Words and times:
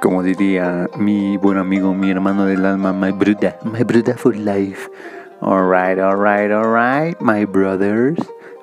Como 0.00 0.22
diría 0.22 0.88
mi 0.96 1.36
buen 1.36 1.58
amigo, 1.58 1.92
mi 1.92 2.10
hermano 2.10 2.44
del 2.44 2.64
alma, 2.64 2.92
my 2.92 3.10
brother, 3.10 3.56
my 3.64 3.82
brother 3.82 4.16
for 4.16 4.34
life. 4.34 4.88
Alright, 5.42 5.98
alright, 5.98 6.52
alright, 6.52 7.20
my 7.20 7.44
brothers. 7.44 8.18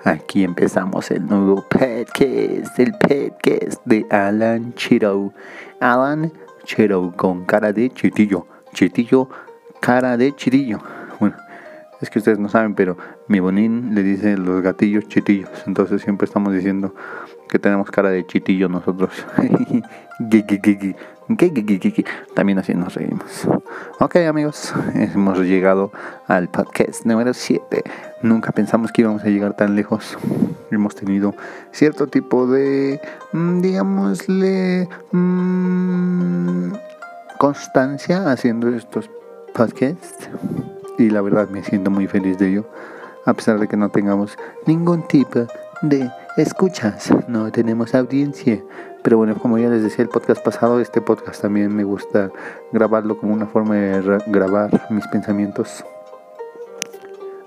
Aquí 0.05 0.45
empezamos 0.45 1.11
el 1.11 1.25
nuevo 1.25 1.65
podcast, 1.69 2.79
el 2.79 2.93
podcast 2.93 3.85
de 3.85 4.05
Alan 4.11 4.73
Chiro. 4.75 5.33
Alan 5.81 6.31
Chiro 6.63 7.11
con 7.18 7.43
cara 7.43 7.73
de 7.73 7.89
chitillo, 7.89 8.47
chitillo, 8.73 9.27
cara 9.81 10.15
de 10.15 10.33
chitillo. 10.33 10.79
Bueno, 11.20 11.36
es 12.02 12.09
que 12.09 12.20
ustedes 12.20 12.39
no 12.39 12.47
saben, 12.47 12.75
pero 12.75 12.97
mi 13.27 13.41
bonín 13.41 13.93
le 13.93 14.04
dice 14.04 14.38
los 14.38 14.61
gatillos 14.61 15.07
chitillos. 15.09 15.49
Entonces 15.67 16.02
siempre 16.02 16.25
estamos 16.25 16.54
diciendo 16.54 16.95
que 17.49 17.59
tenemos 17.59 17.91
cara 17.91 18.09
de 18.09 18.25
chitillo 18.25 18.70
nosotros. 18.70 19.11
También 22.36 22.60
así 22.60 22.76
nos 22.76 22.94
reímos. 22.94 23.47
Ok 24.00 24.18
amigos, 24.18 24.74
hemos 24.93 25.39
llegado 25.39 25.92
al 26.28 26.50
podcast 26.50 27.04
número 27.06 27.33
7. 27.33 27.83
Nunca 28.21 28.52
pensamos 28.52 28.92
que 28.92 29.02
íbamos 29.02 29.24
a 29.24 29.28
llegar 29.30 29.56
tan 29.56 29.75
lejos. 29.75 30.18
Hemos 30.69 30.93
tenido 30.93 31.33
cierto 31.71 32.06
tipo 32.08 32.45
de, 32.45 33.02
mm, 33.33 33.61
digámosle, 33.61 34.88
mm, 35.11 36.73
constancia 37.39 38.31
haciendo 38.31 38.69
estos 38.69 39.09
podcasts. 39.53 40.30
Y 41.00 41.09
la 41.09 41.22
verdad 41.22 41.50
me 41.50 41.64
siento 41.64 41.89
muy 41.89 42.08
feliz 42.08 42.38
de 42.38 42.50
ello. 42.50 42.69
A 43.25 43.33
pesar 43.33 43.59
de 43.59 43.67
que 43.67 43.78
no 43.78 43.89
tengamos 43.89 44.38
ningún 44.67 45.08
tipo 45.08 45.47
de 45.81 46.11
escuchas, 46.38 47.09
no 47.28 47.52
tenemos 47.52 47.95
audiencia. 47.95 48.61
Pero 49.05 49.19
bueno, 49.19 49.36
como 49.36 49.59
ya 49.59 49.69
les 49.69 49.83
decía 49.83 50.02
el 50.02 50.09
podcast 50.09 50.44
pasado, 50.44 50.80
este 50.80 51.00
podcast 51.00 51.39
también 51.39 51.72
me 51.75 51.83
gusta 51.83 52.31
grabarlo 52.72 53.19
como 53.19 53.36
una 53.36 53.45
forma 53.45 53.75
de 53.75 54.19
grabar 54.25 54.88
mis 54.89 55.05
pensamientos 55.09 55.85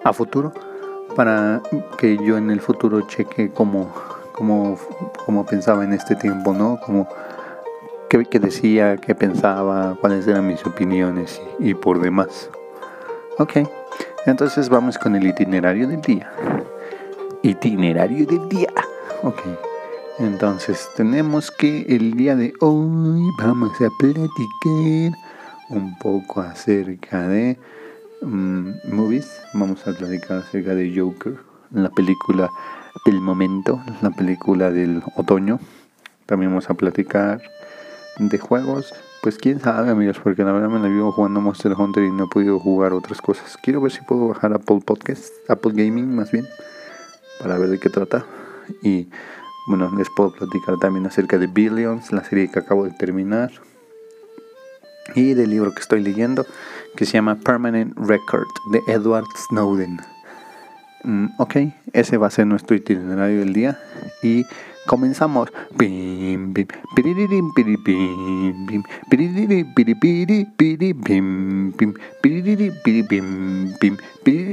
a 0.05 0.13
futuro 0.13 0.53
para 1.17 1.61
que 1.97 2.17
yo 2.25 2.39
en 2.39 2.51
el 2.51 2.61
futuro 2.61 3.01
cheque 3.09 3.51
cómo, 3.51 3.93
cómo, 4.31 4.79
cómo 5.27 5.45
pensaba 5.45 5.83
en 5.83 5.95
este 5.95 6.15
tiempo, 6.15 6.53
¿no? 6.53 6.79
Como 6.79 7.09
qué, 8.09 8.39
decía, 8.39 8.97
qué 8.97 9.17
pensaba, 9.17 9.97
cuáles 10.01 10.29
eran 10.29 10.47
mis 10.47 10.65
opiniones 10.65 11.43
y, 11.59 11.71
y 11.71 11.75
por 11.75 11.99
demás. 11.99 12.51
Ok, 13.39 13.69
entonces 14.27 14.69
vamos 14.69 14.97
con 14.97 15.17
el 15.17 15.27
itinerario 15.27 15.89
del 15.89 16.03
día. 16.03 16.31
Itinerario 17.43 18.29
del 18.29 18.49
día. 18.49 18.73
Ok. 19.25 19.68
Entonces 20.19 20.89
tenemos 20.97 21.53
que 21.53 21.83
el 21.89 22.17
día 22.17 22.35
de 22.35 22.53
hoy 22.59 23.23
vamos 23.39 23.71
a 23.81 23.89
platicar 24.01 25.17
un 25.69 25.97
poco 26.01 26.41
acerca 26.41 27.29
de 27.29 27.57
um, 28.23 28.75
movies. 28.91 29.41
Vamos 29.55 29.87
a 29.87 29.93
platicar 29.93 30.39
acerca 30.39 30.75
de 30.75 30.93
Joker, 30.99 31.37
la 31.71 31.89
película 31.91 32.51
del 33.05 33.21
momento, 33.21 33.81
la 34.03 34.11
película 34.11 34.73
del 34.73 35.05
otoño. 35.15 35.61
También 36.27 36.51
vamos 36.51 36.69
a 36.69 36.75
platicar 36.75 37.41
de 38.19 38.39
juegos. 38.39 38.93
Pues 39.23 39.39
quién 39.39 39.61
sabe 39.61 39.91
amigos, 39.91 40.19
porque 40.21 40.43
la 40.43 40.51
verdad 40.51 40.69
me 40.69 40.81
la 40.81 40.89
vivo 40.89 41.13
jugando 41.13 41.41
Monster 41.41 41.75
Hunter 41.75 42.03
y 42.03 42.11
no 42.11 42.25
he 42.25 42.29
podido 42.29 42.59
jugar 42.59 42.93
otras 42.93 43.21
cosas. 43.21 43.57
Quiero 43.63 43.81
ver 43.81 43.93
si 43.93 44.01
puedo 44.01 44.27
bajar 44.27 44.53
Apple 44.53 44.81
Podcast, 44.85 45.29
Apple 45.49 45.73
Gaming 45.77 46.13
más 46.13 46.33
bien, 46.33 46.49
para 47.41 47.57
ver 47.57 47.69
de 47.69 47.79
qué 47.79 47.89
trata. 47.89 48.27
Y 48.83 49.09
bueno, 49.69 49.93
les 49.97 50.09
puedo 50.11 50.33
platicar 50.33 50.79
también 50.79 51.07
acerca 51.07 51.37
de 51.39 51.47
Billions, 51.47 52.11
la 52.11 52.25
serie 52.25 52.51
que 52.51 52.59
acabo 52.59 52.85
de 52.85 52.91
terminar. 52.93 53.51
Y 55.15 55.35
del 55.35 55.51
libro 55.51 55.73
que 55.73 55.81
estoy 55.81 56.03
leyendo, 56.03 56.47
que 56.97 57.07
se 57.07 57.13
llama 57.13 57.37
Permanent 57.37 57.97
Record, 57.97 58.49
de 58.73 58.83
Edward 58.89 59.27
Snowden. 59.49 60.01
Mm, 61.05 61.27
ok, 61.39 61.57
ese 61.93 62.17
va 62.17 62.27
a 62.27 62.31
ser 62.31 62.47
nuestro 62.47 62.77
itinerario 62.77 63.41
del 63.41 63.53
día. 63.53 63.79
Y 64.23 64.45
comenzamos. 64.87 65.51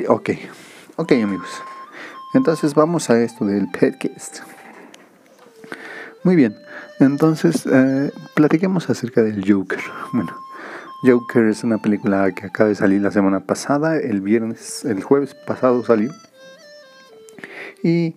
Ok, 0.07 0.29
ok 0.97 1.11
amigos. 1.11 1.49
Entonces 2.33 2.75
vamos 2.75 3.09
a 3.09 3.21
esto 3.21 3.45
del 3.45 3.67
podcast. 3.71 4.54
Muy 6.25 6.35
bien, 6.35 6.57
entonces 6.99 7.67
eh, 7.71 8.11
platiquemos 8.33 8.89
acerca 8.89 9.21
del 9.21 9.47
Joker. 9.47 9.77
Bueno, 10.11 10.35
Joker 11.03 11.45
es 11.45 11.63
una 11.63 11.77
película 11.77 12.31
que 12.31 12.47
acaba 12.47 12.69
de 12.69 12.73
salir 12.73 12.99
la 13.03 13.11
semana 13.11 13.41
pasada, 13.41 13.99
el 13.99 14.21
viernes, 14.21 14.85
el 14.85 15.03
jueves 15.03 15.35
pasado 15.35 15.83
salió. 15.83 16.09
Y 17.83 18.15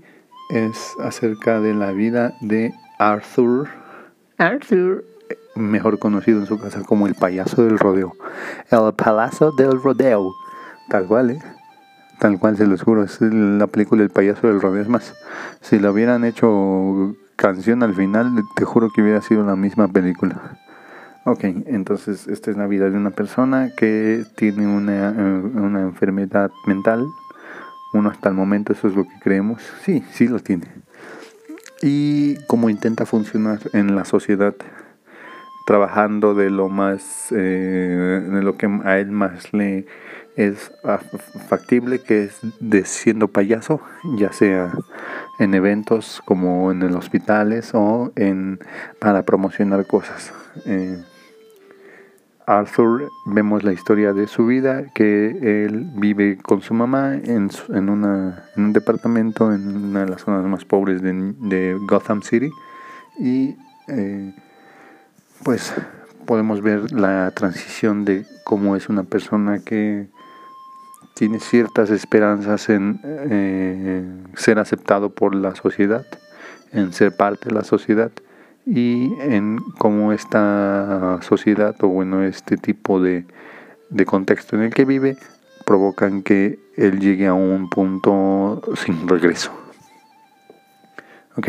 es 0.48 0.94
acerca 1.02 1.60
de 1.60 1.74
la 1.74 1.92
vida 1.92 2.32
de 2.40 2.72
Arthur. 2.98 3.68
Arthur, 4.38 5.04
mejor 5.54 5.98
conocido 5.98 6.40
en 6.40 6.46
su 6.46 6.58
casa 6.58 6.82
como 6.84 7.08
el 7.08 7.14
payaso 7.14 7.62
del 7.62 7.78
rodeo. 7.78 8.14
El 8.70 8.94
palazo 8.94 9.52
del 9.52 9.82
rodeo. 9.82 10.32
Tal 10.88 11.06
cual, 11.06 11.32
¿eh? 11.32 11.42
Tal 12.18 12.38
cual 12.38 12.56
se 12.56 12.66
los 12.66 12.80
juro, 12.80 13.04
es 13.04 13.20
la 13.20 13.66
película 13.66 14.02
El 14.02 14.08
payaso 14.08 14.46
del 14.46 14.62
rodeo. 14.62 14.80
Es 14.80 14.88
más, 14.88 15.14
si 15.60 15.78
lo 15.78 15.92
hubieran 15.92 16.24
hecho 16.24 17.14
canción 17.38 17.84
al 17.84 17.94
final, 17.94 18.44
te 18.56 18.64
juro 18.64 18.90
que 18.90 19.00
hubiera 19.00 19.22
sido 19.22 19.44
la 19.44 19.54
misma 19.54 19.86
película. 19.86 20.58
Ok, 21.24 21.44
entonces 21.66 22.26
esta 22.26 22.50
es 22.50 22.56
la 22.56 22.66
vida 22.66 22.90
de 22.90 22.96
una 22.96 23.10
persona 23.10 23.70
que 23.76 24.24
tiene 24.36 24.66
una, 24.66 25.10
eh, 25.10 25.40
una 25.54 25.82
enfermedad 25.82 26.50
mental. 26.66 27.06
Uno 27.92 28.10
hasta 28.10 28.28
el 28.28 28.34
momento 28.34 28.72
eso 28.72 28.88
es 28.88 28.96
lo 28.96 29.04
que 29.04 29.20
creemos. 29.22 29.62
Sí, 29.84 30.02
sí 30.10 30.26
lo 30.26 30.40
tiene. 30.40 30.66
Y 31.80 32.36
cómo 32.46 32.70
intenta 32.70 33.06
funcionar 33.06 33.60
en 33.72 33.94
la 33.94 34.04
sociedad, 34.04 34.54
trabajando 35.64 36.34
de 36.34 36.50
lo 36.50 36.68
más, 36.68 37.28
eh, 37.30 38.26
de 38.32 38.42
lo 38.42 38.56
que 38.56 38.66
a 38.84 38.98
él 38.98 39.12
más 39.12 39.52
le 39.52 39.86
es 40.34 40.72
factible, 41.48 42.00
que 42.00 42.24
es 42.24 42.40
de 42.58 42.84
siendo 42.84 43.28
payaso, 43.28 43.80
ya 44.16 44.32
sea 44.32 44.72
en 45.38 45.54
eventos 45.54 46.22
como 46.24 46.70
en 46.72 46.80
los 46.80 46.96
hospitales 46.96 47.70
o 47.74 48.12
en 48.16 48.58
para 48.98 49.22
promocionar 49.22 49.86
cosas. 49.86 50.32
Eh, 50.66 51.02
Arthur 52.46 53.10
vemos 53.26 53.62
la 53.62 53.74
historia 53.74 54.14
de 54.14 54.26
su 54.26 54.46
vida, 54.46 54.84
que 54.94 55.64
él 55.66 55.86
vive 55.96 56.38
con 56.38 56.62
su 56.62 56.72
mamá 56.72 57.14
en, 57.14 57.50
en, 57.68 57.90
una, 57.90 58.44
en 58.56 58.64
un 58.64 58.72
departamento 58.72 59.52
en 59.52 59.76
una 59.90 60.06
de 60.06 60.10
las 60.10 60.22
zonas 60.22 60.44
más 60.46 60.64
pobres 60.64 61.02
de, 61.02 61.12
de 61.12 61.76
Gotham 61.86 62.22
City 62.22 62.50
y 63.18 63.54
eh, 63.88 64.32
pues 65.42 65.74
podemos 66.24 66.62
ver 66.62 66.90
la 66.92 67.30
transición 67.32 68.06
de 68.06 68.24
cómo 68.44 68.76
es 68.76 68.88
una 68.88 69.02
persona 69.02 69.58
que 69.58 70.08
tiene 71.18 71.40
ciertas 71.40 71.90
esperanzas 71.90 72.68
en 72.68 73.00
eh, 73.02 74.04
ser 74.36 74.60
aceptado 74.60 75.10
por 75.10 75.34
la 75.34 75.56
sociedad, 75.56 76.06
en 76.70 76.92
ser 76.92 77.16
parte 77.16 77.48
de 77.48 77.56
la 77.56 77.64
sociedad 77.64 78.12
y 78.64 79.12
en 79.20 79.58
cómo 79.78 80.12
esta 80.12 81.18
sociedad 81.22 81.74
o 81.82 81.88
bueno 81.88 82.22
este 82.22 82.56
tipo 82.56 83.02
de, 83.02 83.26
contexto 84.06 84.54
en 84.54 84.62
el 84.62 84.72
que 84.72 84.84
vive 84.84 85.16
provocan 85.66 86.22
que 86.22 86.60
él 86.76 87.00
llegue 87.00 87.26
a 87.26 87.34
un 87.34 87.68
punto 87.68 88.62
sin 88.76 89.08
regreso. 89.08 89.50
Ok, 91.36 91.48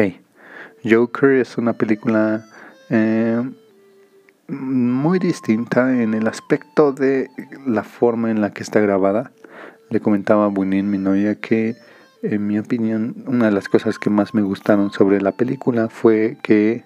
Joker 0.83 1.29
es 1.29 1.59
una 1.59 1.73
película 1.73 2.43
eh, 2.89 3.39
muy 4.47 5.19
distinta 5.19 6.01
en 6.01 6.15
el 6.15 6.27
aspecto 6.27 6.91
de 6.91 7.29
la 7.67 7.83
forma 7.83 8.31
en 8.31 8.41
la 8.41 8.49
que 8.49 8.63
está 8.63 8.79
grabada 8.79 9.31
le 9.89 9.99
comentaba 9.99 10.45
a 10.45 10.49
Bunin, 10.49 10.89
mi 10.89 10.97
novia, 10.97 11.35
que 11.35 11.75
en 12.21 12.47
mi 12.47 12.59
opinión 12.59 13.15
una 13.27 13.45
de 13.45 13.51
las 13.51 13.69
cosas 13.69 13.97
que 13.97 14.09
más 14.09 14.33
me 14.33 14.41
gustaron 14.41 14.91
sobre 14.91 15.21
la 15.21 15.31
película 15.31 15.89
fue 15.89 16.37
que 16.41 16.83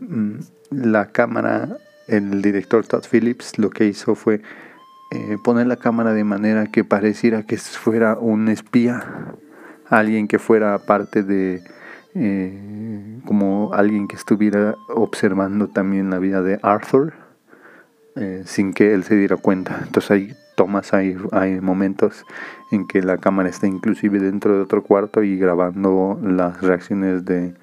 mm, 0.00 0.38
la 0.70 1.06
cámara, 1.12 1.76
el 2.08 2.42
director 2.42 2.86
Todd 2.86 3.04
Phillips 3.10 3.58
lo 3.58 3.70
que 3.70 3.86
hizo 3.86 4.14
fue 4.14 4.40
eh, 5.10 5.36
poner 5.42 5.66
la 5.66 5.76
cámara 5.76 6.12
de 6.12 6.24
manera 6.24 6.66
que 6.66 6.82
pareciera 6.82 7.42
que 7.44 7.56
fuera 7.56 8.16
un 8.18 8.48
espía, 8.48 9.04
alguien 9.88 10.26
que 10.26 10.38
fuera 10.38 10.78
parte 10.78 11.22
de, 11.22 11.62
eh, 12.14 13.20
como 13.24 13.72
alguien 13.74 14.08
que 14.08 14.16
estuviera 14.16 14.74
observando 14.88 15.68
también 15.68 16.10
la 16.10 16.18
vida 16.18 16.42
de 16.42 16.58
Arthur, 16.62 17.12
eh, 18.16 18.42
sin 18.46 18.72
que 18.72 18.94
él 18.94 19.04
se 19.04 19.14
diera 19.14 19.36
cuenta. 19.36 19.80
Entonces 19.82 20.10
hay 20.10 20.36
tomas, 20.54 20.94
hay, 20.94 21.16
hay 21.32 21.60
momentos 21.60 22.24
en 22.70 22.86
que 22.86 23.02
la 23.02 23.18
cámara 23.18 23.48
está 23.48 23.66
inclusive 23.66 24.18
dentro 24.18 24.56
de 24.56 24.62
otro 24.62 24.82
cuarto 24.82 25.22
y 25.22 25.36
grabando 25.36 26.18
las 26.22 26.60
reacciones 26.60 27.24
de, 27.24 27.54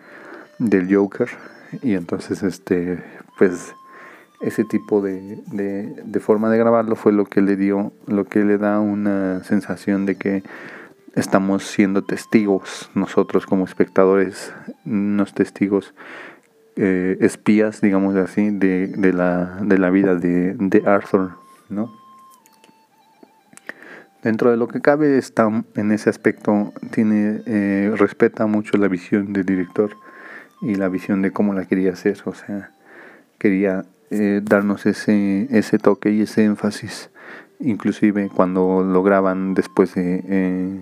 del 0.60 0.94
Joker. 0.94 1.30
Y 1.82 1.94
entonces, 1.94 2.44
este, 2.44 3.04
pues, 3.38 3.74
ese 4.42 4.64
tipo 4.64 5.02
de, 5.02 5.40
de, 5.52 6.20
forma 6.20 6.50
de 6.50 6.58
grabarlo 6.58 6.96
fue 6.96 7.12
lo 7.12 7.26
que 7.26 7.42
le 7.42 7.56
dio, 7.56 7.94
lo 8.08 8.26
que 8.26 8.44
le 8.44 8.58
da 8.58 8.80
una 8.80 9.44
sensación 9.44 10.06
de 10.06 10.16
que 10.16 10.44
estamos 11.16 11.64
siendo 11.64 12.04
testigos 12.04 12.90
nosotros 12.96 13.46
como 13.46 13.66
espectadores, 13.66 14.54
unos 14.86 15.34
testigos 15.34 15.94
eh, 16.76 17.18
espías, 17.20 17.82
digamos 17.82 18.16
así, 18.16 18.50
de, 18.50 18.88
de, 18.88 19.14
la, 19.14 19.60
de 19.62 19.78
la 19.78 19.90
vida 19.92 20.16
de, 20.16 20.56
de 20.56 20.84
Arthur, 20.90 21.32
¿no? 21.70 22.01
Dentro 24.24 24.52
de 24.52 24.58
lo 24.58 24.68
que 24.68 24.82
cabe 24.82 25.18
está 25.18 25.50
en 25.76 25.92
ese 25.92 26.10
aspecto 26.10 26.74
tiene 26.92 27.42
eh, 27.48 27.92
respeta 27.98 28.46
mucho 28.46 28.78
la 28.78 28.88
visión 28.88 29.34
del 29.34 29.46
director 29.46 29.92
y 30.62 30.76
la 30.76 30.90
visión 30.90 31.24
de 31.24 31.32
cómo 31.32 31.54
la 31.56 31.66
quería 31.66 31.94
hacer, 31.94 32.22
o 32.26 32.36
sea, 32.36 32.72
quería 33.40 33.86
eh, 34.12 34.42
darnos 34.44 34.86
ese 34.86 35.48
ese 35.50 35.80
toque 35.80 36.12
y 36.12 36.22
ese 36.22 36.44
énfasis, 36.44 37.10
inclusive 37.60 38.30
cuando 38.30 38.84
lo 38.84 39.02
graban 39.02 39.56
después 39.56 39.96
de, 39.96 40.24
eh, 40.24 40.80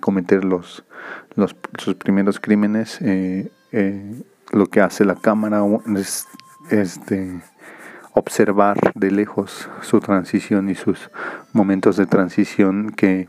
cometer 0.00 0.42
los, 0.42 0.84
los 1.34 1.54
sus 1.76 1.94
primeros 1.96 2.40
crímenes, 2.40 3.00
lo 4.52 4.66
que 4.66 4.80
hace 4.80 5.04
la 5.04 5.14
cámara 5.14 5.60
es 5.94 6.26
este 6.70 7.42
observar 8.12 8.76
de 8.94 9.10
lejos 9.10 9.68
su 9.82 10.00
transición 10.00 10.68
y 10.68 10.74
sus 10.74 11.10
momentos 11.52 11.96
de 11.96 12.06
transición 12.06 12.90
que, 12.90 13.28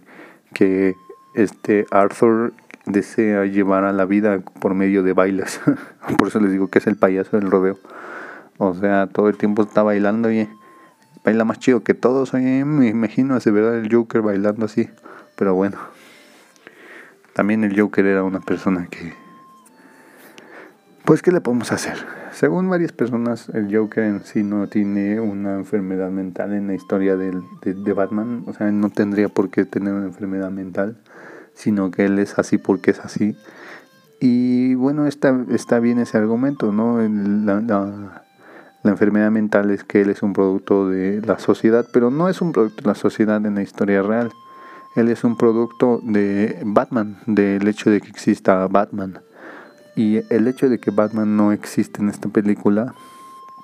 que 0.53 0.95
este 1.33 1.85
Arthur 1.91 2.53
desea 2.85 3.45
llevar 3.45 3.83
a 3.83 3.93
la 3.93 4.05
vida 4.05 4.39
por 4.59 4.73
medio 4.73 5.03
de 5.03 5.13
bailes. 5.13 5.61
por 6.17 6.27
eso 6.27 6.39
les 6.39 6.51
digo 6.51 6.69
que 6.69 6.79
es 6.79 6.87
el 6.87 6.97
payaso 6.97 7.37
del 7.37 7.51
rodeo. 7.51 7.77
O 8.57 8.73
sea, 8.73 9.07
todo 9.07 9.29
el 9.29 9.37
tiempo 9.37 9.63
está 9.63 9.83
bailando 9.83 10.31
y 10.31 10.47
baila 11.23 11.45
más 11.45 11.59
chido 11.59 11.83
que 11.83 11.93
todos. 11.93 12.33
me 12.33 12.87
imagino 12.87 13.37
ese 13.37 13.51
verdad 13.51 13.77
el 13.77 13.93
Joker 13.93 14.21
bailando 14.21 14.65
así. 14.65 14.89
Pero 15.35 15.55
bueno, 15.55 15.77
también 17.33 17.63
el 17.63 17.79
Joker 17.79 18.05
era 18.05 18.23
una 18.23 18.39
persona 18.39 18.87
que 18.89 19.13
pues, 21.05 21.21
¿qué 21.21 21.31
le 21.31 21.41
podemos 21.41 21.71
hacer? 21.71 22.20
Según 22.31 22.69
varias 22.69 22.93
personas, 22.93 23.49
el 23.49 23.75
Joker 23.75 24.05
en 24.05 24.23
sí 24.23 24.41
no 24.43 24.67
tiene 24.67 25.19
una 25.19 25.55
enfermedad 25.55 26.09
mental 26.09 26.53
en 26.53 26.67
la 26.67 26.73
historia 26.73 27.17
de, 27.17 27.39
de, 27.61 27.93
Batman. 27.93 28.43
O 28.47 28.53
sea, 28.53 28.71
no 28.71 28.89
tendría 28.89 29.27
por 29.27 29.49
qué 29.49 29.65
tener 29.65 29.93
una 29.93 30.05
enfermedad 30.05 30.49
mental, 30.49 30.97
sino 31.53 31.91
que 31.91 32.05
él 32.05 32.19
es 32.19 32.39
así 32.39 32.57
porque 32.57 32.91
es 32.91 32.99
así. 32.99 33.35
Y 34.21 34.75
bueno, 34.75 35.07
está, 35.07 35.45
está 35.49 35.79
bien 35.79 35.99
ese 35.99 36.17
argumento, 36.17 36.71
¿no? 36.71 36.99
La, 37.01 37.59
la, 37.59 38.23
la 38.83 38.91
enfermedad 38.91 39.29
mental 39.29 39.69
es 39.69 39.83
que 39.83 40.01
él 40.01 40.09
es 40.09 40.23
un 40.23 40.33
producto 40.33 40.89
de 40.89 41.21
la 41.21 41.37
sociedad, 41.37 41.85
pero 41.91 42.11
no 42.11 42.29
es 42.29 42.41
un 42.41 42.53
producto 42.53 42.83
de 42.83 42.87
la 42.87 42.95
sociedad 42.95 43.45
en 43.45 43.55
la 43.55 43.61
historia 43.61 44.01
real. 44.01 44.31
Él 44.95 45.09
es 45.09 45.23
un 45.23 45.37
producto 45.37 45.99
de 46.03 46.59
Batman, 46.65 47.17
del 47.25 47.67
hecho 47.67 47.89
de 47.89 48.01
que 48.01 48.09
exista 48.09 48.65
Batman. 48.67 49.19
Y 49.95 50.21
el 50.33 50.47
hecho 50.47 50.69
de 50.69 50.79
que 50.79 50.91
Batman 50.91 51.35
no 51.35 51.51
existe 51.51 52.01
en 52.01 52.09
esta 52.09 52.29
película 52.29 52.93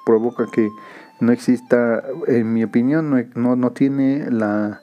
provoca 0.06 0.46
que 0.52 0.70
no 1.20 1.32
exista, 1.32 2.04
en 2.28 2.54
mi 2.54 2.64
opinión, 2.64 3.30
no, 3.36 3.56
no, 3.56 3.72
tiene 3.72 4.30
la, 4.30 4.82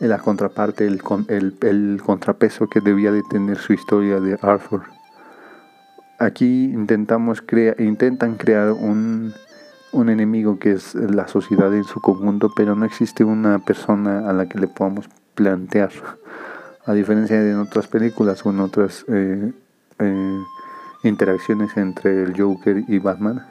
la 0.00 0.18
contraparte, 0.18 0.86
el, 0.86 1.00
el, 1.28 1.56
el, 1.62 2.02
contrapeso 2.04 2.68
que 2.68 2.80
debía 2.80 3.10
de 3.10 3.22
tener 3.22 3.58
su 3.58 3.72
historia 3.72 4.20
de 4.20 4.38
Arthur. 4.40 4.82
Aquí 6.18 6.64
intentamos 6.72 7.42
crea, 7.42 7.74
intentan 7.78 8.36
crear 8.36 8.72
un, 8.72 9.34
un 9.92 10.08
enemigo 10.08 10.58
que 10.58 10.72
es 10.72 10.94
la 10.94 11.28
sociedad 11.28 11.72
en 11.74 11.84
su 11.84 12.00
conjunto, 12.00 12.52
pero 12.54 12.74
no 12.76 12.84
existe 12.84 13.24
una 13.24 13.58
persona 13.58 14.28
a 14.28 14.32
la 14.32 14.48
que 14.48 14.58
le 14.58 14.68
podamos 14.68 15.08
plantear. 15.34 15.90
A 16.84 16.94
diferencia 16.94 17.40
de 17.40 17.50
en 17.52 17.58
otras 17.58 17.86
películas 17.86 18.44
o 18.44 18.50
en 18.50 18.60
otras 18.60 19.04
eh, 19.08 19.52
eh, 19.98 20.38
interacciones 21.02 21.76
entre 21.76 22.22
el 22.22 22.40
Joker 22.40 22.84
y 22.88 22.98
Batman. 22.98 23.46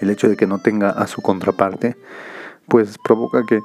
El 0.00 0.10
hecho 0.10 0.28
de 0.28 0.36
que 0.36 0.46
no 0.46 0.60
tenga 0.60 0.90
a 0.90 1.06
su 1.06 1.22
contraparte, 1.22 1.96
pues 2.68 2.98
provoca 2.98 3.44
que 3.44 3.60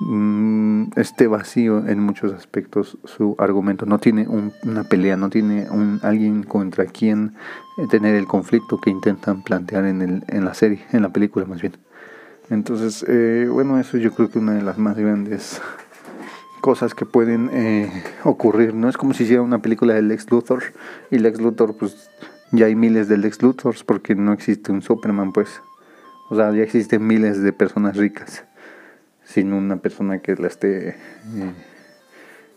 mm, 0.00 0.92
esté 0.96 1.26
vacío 1.26 1.86
en 1.86 1.98
muchos 2.00 2.32
aspectos 2.32 2.98
su 3.04 3.34
argumento. 3.38 3.86
No 3.86 3.98
tiene 3.98 4.26
una 4.28 4.84
pelea, 4.84 5.16
no 5.16 5.30
tiene 5.30 5.68
un, 5.70 5.98
alguien 6.02 6.44
contra 6.44 6.86
quien 6.86 7.34
tener 7.90 8.14
el 8.14 8.26
conflicto 8.26 8.80
que 8.80 8.90
intentan 8.90 9.42
plantear 9.42 9.86
en, 9.86 10.02
el, 10.02 10.24
en 10.28 10.44
la 10.44 10.54
serie, 10.54 10.84
en 10.92 11.02
la 11.02 11.08
película 11.08 11.44
más 11.46 11.60
bien. 11.60 11.76
Entonces, 12.50 13.04
eh, 13.08 13.48
bueno, 13.50 13.80
eso 13.80 13.96
yo 13.96 14.12
creo 14.12 14.30
que 14.30 14.38
una 14.38 14.52
de 14.52 14.62
las 14.62 14.78
más 14.78 14.96
grandes 14.96 15.60
cosas 16.64 16.94
que 16.94 17.04
pueden 17.04 17.50
eh, 17.52 17.90
ocurrir, 18.24 18.72
¿no? 18.72 18.88
Es 18.88 18.96
como 18.96 19.12
si 19.12 19.24
hiciera 19.24 19.42
una 19.42 19.60
película 19.60 19.92
del 19.92 20.08
Lex 20.08 20.30
Luthor 20.30 20.62
y 21.10 21.18
Lex 21.18 21.38
Luthor, 21.38 21.76
pues 21.76 22.08
ya 22.52 22.64
hay 22.64 22.74
miles 22.74 23.06
de 23.06 23.18
Lex 23.18 23.42
Luthors 23.42 23.84
porque 23.84 24.14
no 24.14 24.32
existe 24.32 24.72
un 24.72 24.80
Superman, 24.80 25.34
pues. 25.34 25.60
O 26.30 26.36
sea, 26.36 26.50
ya 26.52 26.62
existen 26.62 27.06
miles 27.06 27.42
de 27.42 27.52
personas 27.52 27.98
ricas 27.98 28.44
sin 29.24 29.52
una 29.52 29.76
persona 29.76 30.20
que 30.20 30.36
la 30.36 30.46
esté... 30.46 30.88
Eh, 30.88 31.52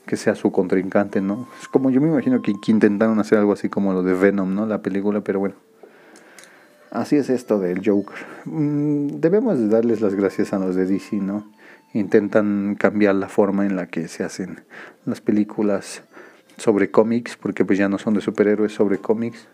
que 0.06 0.16
sea 0.16 0.36
su 0.36 0.54
contrincante, 0.54 1.20
¿no? 1.20 1.50
Es 1.62 1.68
como 1.68 1.90
yo 1.90 2.00
me 2.00 2.08
imagino 2.08 2.42
que, 2.42 2.54
intentaron 2.68 3.20
hacer 3.20 3.40
algo 3.40 3.52
así 3.52 3.68
como 3.68 3.92
lo 3.92 4.04
de 4.04 4.14
Venom, 4.14 4.56
¿no? 4.56 4.66
La 4.66 4.82
película, 4.82 5.20
pero 5.20 5.40
bueno. 5.40 5.56
Así 6.92 7.18
es 7.18 7.30
esto 7.30 7.60
del 7.60 7.86
Joker. 7.86 8.16
Mm, 8.46 9.20
debemos 9.20 9.60
de 9.60 9.68
darles 9.68 10.00
las 10.00 10.16
gracias 10.16 10.54
a 10.54 10.60
los 10.60 10.78
de 10.78 10.86
DC, 10.86 11.18
¿no? 11.18 11.57
Intentan 12.00 12.76
cambiar 12.76 13.16
la 13.16 13.30
forma 13.30 13.66
en 13.66 13.76
la 13.76 13.88
que 13.88 14.08
se 14.08 14.24
hacen 14.24 14.62
las 15.06 15.22
películas 15.22 16.04
sobre 16.58 16.92
cómics, 16.92 17.38
porque 17.38 17.66
pues 17.66 17.78
ya 17.78 17.90
no 17.90 17.98
son 17.98 18.14
de 18.14 18.22
superhéroes, 18.22 18.74
sobre 18.74 18.98
cómics. 18.98 19.48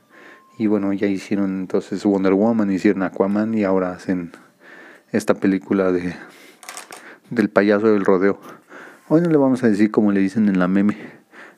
Y 0.57 0.67
bueno, 0.67 0.93
ya 0.93 1.07
hicieron 1.07 1.59
entonces 1.59 2.03
Wonder 2.05 2.33
Woman, 2.33 2.71
hicieron 2.71 3.03
Aquaman 3.03 3.53
y 3.53 3.63
ahora 3.63 3.91
hacen 3.91 4.31
esta 5.11 5.33
película 5.33 5.91
de 5.91 6.13
del 7.29 7.49
payaso 7.49 7.87
del 7.87 8.05
rodeo. 8.05 8.39
Hoy 9.09 9.21
no 9.21 9.29
le 9.29 9.37
vamos 9.37 9.63
a 9.63 9.69
decir 9.69 9.91
como 9.91 10.11
le 10.11 10.19
dicen 10.19 10.47
en 10.47 10.59
la 10.59 10.67
meme. 10.67 10.97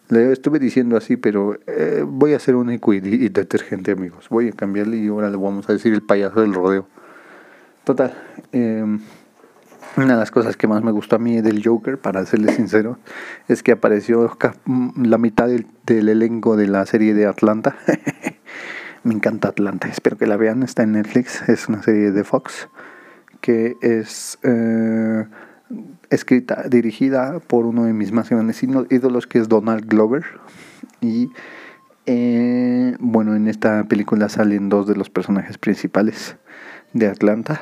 Le 0.10 0.32
estuve 0.32 0.60
diciendo 0.60 0.98
así, 0.98 1.18
pero 1.18 1.58
eh, 1.68 2.04
voy 2.08 2.34
a 2.34 2.38
hacer 2.38 2.56
un 2.56 2.72
y, 2.72 2.80
y 2.86 3.30
detergente, 3.30 3.92
amigos. 3.92 4.30
Voy 4.30 4.50
a 4.50 4.52
cambiarle 4.52 4.98
y 4.98 5.08
ahora 5.08 5.30
le 5.30 5.38
vamos 5.38 5.68
a 5.70 5.74
decir 5.74 5.94
el 5.94 6.04
payaso 6.04 6.42
del 6.42 6.54
rodeo. 6.54 6.88
Total. 7.84 8.14
Eh, 8.52 8.86
una 9.98 10.14
de 10.14 10.20
las 10.20 10.32
cosas 10.32 10.58
que 10.58 10.68
más 10.68 10.84
me 10.84 10.92
gustó 10.92 11.16
a 11.16 11.20
mí 11.20 11.42
del 11.42 11.62
Joker, 11.64 11.98
para 11.98 12.26
serle 12.26 12.54
sincero, 12.54 12.98
es 13.48 13.64
que 13.64 13.72
apareció 13.72 14.38
la 14.96 15.18
mitad 15.18 15.48
del, 15.48 16.10
elenco 16.10 16.56
de 16.58 16.68
la 16.68 16.86
serie 16.86 17.14
de 17.14 17.26
Atlanta. 17.26 17.76
me 19.04 19.14
encanta 19.14 19.50
Atlanta, 19.50 19.88
espero 19.88 20.18
que 20.18 20.28
la 20.28 20.38
vean, 20.38 20.64
está 20.64 20.84
en 20.84 20.94
Netflix, 20.94 21.48
es 21.50 21.70
una 21.70 21.84
serie 21.84 22.12
de 22.12 22.24
Fox 22.24 22.68
que 23.46 23.78
es 23.82 24.40
eh, 24.42 25.26
escrita, 26.10 26.64
dirigida 26.68 27.40
por 27.40 27.68
uno 27.68 27.86
de 27.86 27.94
mis 27.94 28.12
más 28.12 28.28
grandes 28.30 28.64
ídolos, 28.64 29.28
que 29.28 29.38
es 29.38 29.48
Donald 29.48 29.86
Glover. 29.86 30.24
Y 31.00 31.30
eh, 32.08 32.96
bueno, 33.00 33.36
en 33.36 33.48
esta 33.48 33.84
película 33.84 34.30
salen 34.30 34.70
dos 34.70 34.88
de 34.88 34.96
los 34.96 35.12
personajes 35.12 35.60
principales 35.60 36.38
de 36.94 37.08
Atlanta. 37.08 37.62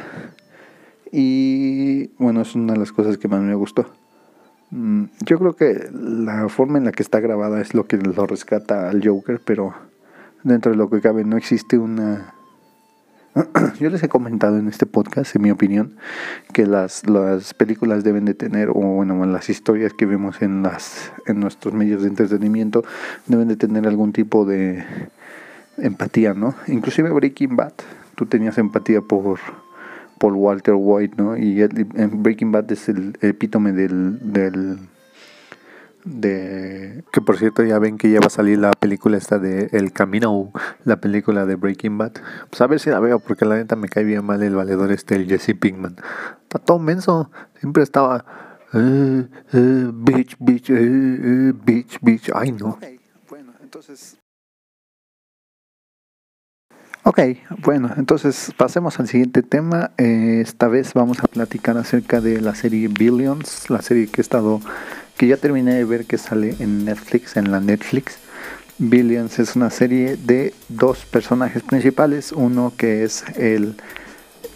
Y 1.15 2.07
bueno, 2.17 2.41
es 2.41 2.55
una 2.55 2.73
de 2.73 2.79
las 2.79 2.91
cosas 2.91 3.19
que 3.19 3.27
más 3.27 3.39
me 3.39 3.53
gustó. 3.53 3.85
Mm, 4.71 5.03
yo 5.23 5.37
creo 5.37 5.55
que 5.55 5.87
la 5.93 6.49
forma 6.49 6.79
en 6.79 6.85
la 6.85 6.91
que 6.91 7.03
está 7.03 7.19
grabada 7.19 7.61
es 7.61 7.75
lo 7.75 7.85
que 7.85 7.97
lo 7.97 8.25
rescata 8.25 8.89
al 8.89 9.07
Joker, 9.07 9.39
pero 9.45 9.75
dentro 10.41 10.71
de 10.71 10.77
lo 10.77 10.89
que 10.89 11.01
cabe 11.01 11.23
no 11.23 11.37
existe 11.37 11.77
una... 11.77 12.33
Yo 13.79 13.91
les 13.91 14.01
he 14.01 14.09
comentado 14.09 14.57
en 14.57 14.67
este 14.67 14.87
podcast, 14.87 15.35
en 15.35 15.43
mi 15.43 15.51
opinión, 15.51 15.97
que 16.51 16.65
las, 16.65 17.07
las 17.07 17.53
películas 17.53 18.03
deben 18.03 18.25
de 18.25 18.33
tener, 18.33 18.69
o 18.69 18.73
bueno, 18.73 19.23
las 19.27 19.51
historias 19.51 19.93
que 19.93 20.07
vemos 20.07 20.41
en, 20.41 20.63
las, 20.63 21.11
en 21.27 21.39
nuestros 21.39 21.75
medios 21.75 22.01
de 22.01 22.07
entretenimiento, 22.07 22.83
deben 23.27 23.49
de 23.49 23.55
tener 23.55 23.85
algún 23.85 24.13
tipo 24.13 24.45
de 24.45 24.83
empatía, 25.77 26.33
¿no? 26.33 26.55
Inclusive 26.65 27.11
Breaking 27.11 27.55
Bad, 27.55 27.73
tú 28.15 28.25
tenías 28.25 28.57
empatía 28.57 29.01
por 29.01 29.39
Paul 30.23 30.35
Walter 30.35 30.75
White, 30.77 31.15
¿no? 31.17 31.35
Y 31.35 31.61
en 31.61 32.23
Breaking 32.23 32.53
Bad 32.53 32.71
es 32.71 32.87
el 32.87 33.17
epítome 33.19 33.73
del, 33.73 34.19
del 34.31 34.79
de 36.05 37.03
que 37.11 37.19
por 37.19 37.37
cierto 37.37 37.61
ya 37.61 37.77
ven 37.77 37.97
que 37.97 38.09
ya 38.09 38.21
va 38.21 38.27
a 38.27 38.29
salir 38.29 38.57
la 38.57 38.71
película 38.71 39.17
esta 39.17 39.37
de 39.37 39.67
El 39.73 39.91
Camino, 39.91 40.53
la 40.85 41.01
película 41.01 41.45
de 41.45 41.55
Breaking 41.55 41.97
Bad. 41.97 42.13
Pues 42.49 42.61
a 42.61 42.67
ver 42.67 42.79
si 42.79 42.89
la 42.89 43.01
veo 43.01 43.19
porque 43.19 43.43
la 43.43 43.55
neta 43.55 43.75
me 43.75 43.89
cae 43.89 44.05
bien 44.05 44.23
mal 44.23 44.41
el 44.41 44.55
valedor 44.55 44.93
este 44.93 45.15
el 45.15 45.27
Jesse 45.27 45.59
Pinkman. 45.59 45.97
Está 46.43 46.57
todo 46.57 46.79
menso, 46.79 47.29
siempre 47.59 47.83
estaba 47.83 48.23
eh, 48.73 49.27
eh, 49.51 49.91
bitch, 49.93 50.37
bitch, 50.39 50.69
eh, 50.69 50.75
eh 50.79 51.53
bitch, 51.53 51.99
bitch. 52.01 52.31
Ay, 52.33 52.53
no. 52.53 52.79
bueno, 53.27 53.51
entonces 53.61 54.22
Ok, 57.05 57.19
bueno, 57.57 57.91
entonces 57.97 58.53
pasemos 58.55 58.97
al 58.97 59.09
siguiente 59.09 59.43
tema. 59.43 59.91
Eh, 59.97 60.39
esta 60.41 60.69
vez 60.69 60.93
vamos 60.93 61.19
a 61.19 61.27
platicar 61.27 61.77
acerca 61.77 62.21
de 62.21 62.39
la 62.39 62.55
serie 62.55 62.87
Billions, 62.87 63.69
la 63.69 63.81
serie 63.81 64.07
que 64.07 64.21
he 64.21 64.23
estado, 64.23 64.61
que 65.17 65.27
ya 65.27 65.35
terminé 65.35 65.73
de 65.73 65.83
ver 65.83 66.05
que 66.05 66.17
sale 66.17 66.55
en 66.59 66.85
Netflix, 66.85 67.35
en 67.35 67.51
la 67.51 67.59
Netflix. 67.59 68.19
Billions 68.77 69.37
es 69.39 69.57
una 69.57 69.69
serie 69.69 70.15
de 70.15 70.53
dos 70.69 71.05
personajes 71.05 71.61
principales, 71.61 72.31
uno 72.31 72.71
que 72.77 73.03
es 73.03 73.25
el 73.35 73.75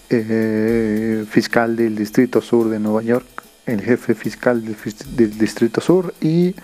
eh, 0.09 1.25
fiscal 1.29 1.75
del 1.75 1.97
Distrito 1.97 2.39
Sur 2.39 2.69
de 2.69 2.79
Nueva 2.79 3.01
York, 3.01 3.27
el 3.65 3.81
jefe 3.81 4.15
fiscal 4.15 4.63
del 4.63 5.37
Distrito 5.37 5.81
Sur 5.81 6.13
y 6.21 6.55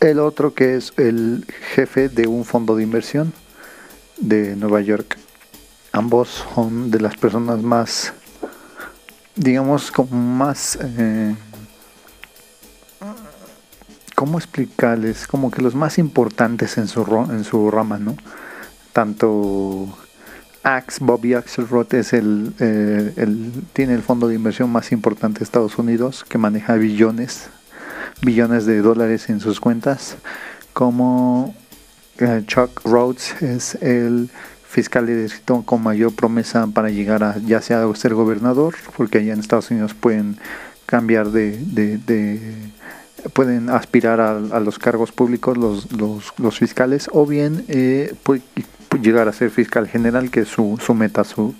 el 0.00 0.18
otro 0.18 0.54
que 0.54 0.76
es 0.76 0.94
el 0.96 1.44
jefe 1.74 2.08
de 2.08 2.26
un 2.26 2.46
fondo 2.46 2.74
de 2.74 2.84
inversión 2.84 3.34
de 4.16 4.56
Nueva 4.56 4.80
York. 4.80 5.18
Ambos 5.92 6.44
son 6.54 6.90
de 6.90 7.00
las 7.00 7.16
personas 7.16 7.62
más, 7.62 8.12
digamos, 9.36 9.90
como 9.90 10.16
más... 10.16 10.78
Eh, 10.80 11.34
¿Cómo 14.14 14.38
explicarles? 14.38 15.26
Como 15.26 15.50
que 15.50 15.60
los 15.60 15.74
más 15.74 15.98
importantes 15.98 16.78
en 16.78 16.86
su, 16.86 17.02
en 17.30 17.44
su 17.44 17.70
rama, 17.70 17.98
¿no? 17.98 18.16
Tanto 18.92 19.88
Axe, 20.62 20.98
Bobby 21.04 21.34
Axelrod 21.34 21.92
es 21.94 22.12
el, 22.12 22.54
eh, 22.58 23.12
el, 23.16 23.52
tiene 23.72 23.94
el 23.94 24.02
fondo 24.02 24.28
de 24.28 24.34
inversión 24.34 24.70
más 24.70 24.92
importante 24.92 25.40
de 25.40 25.44
Estados 25.44 25.76
Unidos, 25.78 26.24
que 26.26 26.38
maneja 26.38 26.74
billones, 26.76 27.50
billones 28.22 28.64
de 28.64 28.80
dólares 28.80 29.28
en 29.28 29.40
sus 29.40 29.60
cuentas, 29.60 30.16
como 30.72 31.54
Chuck 32.46 32.80
Rhodes 32.84 33.42
es 33.42 33.74
el 33.76 34.30
fiscal 34.68 35.06
de 35.06 35.22
distrito 35.22 35.62
con 35.64 35.82
mayor 35.82 36.14
promesa 36.14 36.66
para 36.66 36.90
llegar 36.90 37.22
a 37.22 37.38
ya 37.38 37.60
sea 37.60 37.86
ser 37.94 38.14
gobernador, 38.14 38.74
porque 38.96 39.18
allá 39.18 39.32
en 39.32 39.40
Estados 39.40 39.70
Unidos 39.70 39.94
pueden 39.94 40.36
cambiar 40.86 41.30
de, 41.30 41.56
de, 41.58 42.40
pueden 43.32 43.70
aspirar 43.70 44.20
a, 44.20 44.60
los 44.60 44.78
cargos 44.78 45.12
públicos 45.12 45.56
los, 45.56 45.88
los, 46.38 46.58
fiscales 46.58 47.08
o 47.12 47.26
bien 47.26 47.64
eh, 47.68 48.14
llegar 49.00 49.28
a 49.28 49.32
ser 49.32 49.50
fiscal 49.50 49.88
general, 49.88 50.30
que 50.30 50.40
es 50.40 50.48
su, 50.48 50.78
su 50.84 50.94
meta, 50.94 51.24
su, 51.24 51.54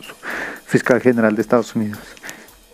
fiscal 0.67 1.01
general 1.01 1.37
de 1.37 1.43
Estados 1.43 1.75
Unidos. 1.75 2.01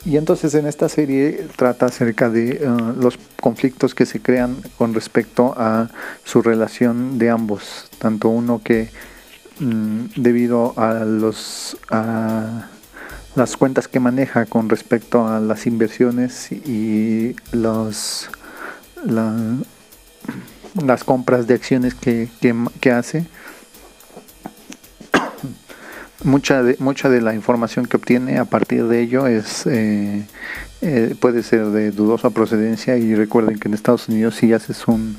Y 0.05 0.17
entonces 0.17 0.55
en 0.55 0.67
esta 0.67 0.89
serie 0.89 1.47
trata 1.57 1.87
acerca 1.87 2.31
de 2.31 2.67
uh, 2.67 3.01
los 3.01 3.19
conflictos 3.41 3.95
que 3.95 4.07
se 4.07 4.21
crean 4.21 4.57
con 4.79 4.95
respecto 4.95 5.55
a 5.57 5.91
su 6.25 6.41
relación 6.41 7.19
de 7.19 7.29
ambos, 7.29 7.91
tanto 7.99 8.31
uno 8.31 8.63
que 8.65 8.89
mm, 9.59 10.07
debido 10.17 10.73
a 10.79 11.05
los 11.05 11.77
a 11.91 12.69
las 13.35 13.57
cuentas 13.57 13.89
que 13.89 14.01
maneja 14.01 14.47
con 14.47 14.69
respecto 14.69 15.29
a 15.29 15.39
las 15.39 15.67
inversiones 15.67 16.51
y 16.51 17.37
los 17.53 18.31
las 20.85 21.05
compras 21.05 21.47
de 21.47 21.55
acciones 21.55 21.95
que, 21.95 22.29
que 22.81 22.91
hace 22.91 23.27
mucha 26.25 26.63
de, 26.63 26.77
mucha 26.79 27.09
de 27.09 27.21
la 27.21 27.35
información 27.35 27.87
que 27.87 27.97
obtiene 27.97 28.39
a 28.39 28.45
partir 28.45 28.85
de 28.87 29.01
ello 29.01 29.27
es 29.27 29.67
eh, 29.67 30.27
eh, 30.83 31.15
puede 31.19 31.43
ser 31.43 31.67
de 31.67 31.91
dudosa 31.91 32.31
procedencia 32.31 32.97
y 32.97 33.15
recuerden 33.15 33.59
que 33.59 33.69
en 33.69 33.75
Estados 33.75 34.09
Unidos 34.09 34.37
si 34.37 34.53
haces 34.53 34.87
un, 34.87 35.17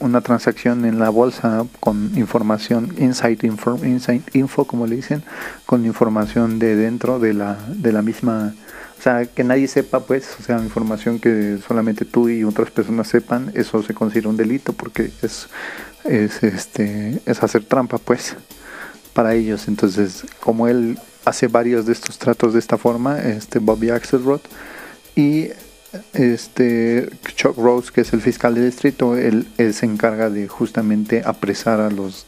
una 0.00 0.20
transacción 0.20 0.84
en 0.84 0.98
la 0.98 1.08
bolsa 1.08 1.64
con 1.80 2.12
información 2.16 2.94
inside 2.98 3.38
info, 3.42 3.78
info 4.32 4.64
como 4.64 4.86
le 4.86 4.96
dicen 4.96 5.22
con 5.66 5.86
información 5.86 6.58
de 6.58 6.76
dentro 6.76 7.18
de 7.18 7.34
la 7.34 7.58
de 7.68 7.92
la 7.92 8.02
misma 8.02 8.54
o 8.98 9.02
sea 9.02 9.26
que 9.26 9.44
nadie 9.44 9.68
sepa 9.68 10.00
pues 10.00 10.36
o 10.38 10.42
sea 10.42 10.58
información 10.58 11.18
que 11.20 11.58
solamente 11.66 12.04
tú 12.04 12.28
y 12.28 12.44
otras 12.44 12.70
personas 12.70 13.08
sepan 13.08 13.50
eso 13.54 13.82
se 13.82 13.94
considera 13.94 14.28
un 14.28 14.36
delito 14.36 14.72
porque 14.72 15.10
es 15.22 15.48
es 16.04 16.42
este 16.42 17.20
es 17.24 17.42
hacer 17.42 17.64
trampa 17.64 17.98
pues 17.98 18.36
para 19.08 19.34
ellos. 19.34 19.68
Entonces, 19.68 20.24
como 20.40 20.68
él 20.68 20.98
hace 21.24 21.48
varios 21.48 21.86
de 21.86 21.92
estos 21.92 22.18
tratos 22.18 22.52
de 22.54 22.58
esta 22.58 22.78
forma, 22.78 23.18
este 23.20 23.58
Bobby 23.58 23.90
Axelrod 23.90 24.40
y 25.14 25.48
este 26.12 27.08
Chuck 27.34 27.56
Rose, 27.56 27.90
que 27.92 28.02
es 28.02 28.12
el 28.12 28.20
fiscal 28.20 28.54
del 28.54 28.66
distrito, 28.66 29.16
él, 29.16 29.46
se 29.72 29.86
encarga 29.86 30.30
de 30.30 30.48
justamente 30.48 31.22
apresar 31.24 31.80
a 31.80 31.90
los 31.90 32.26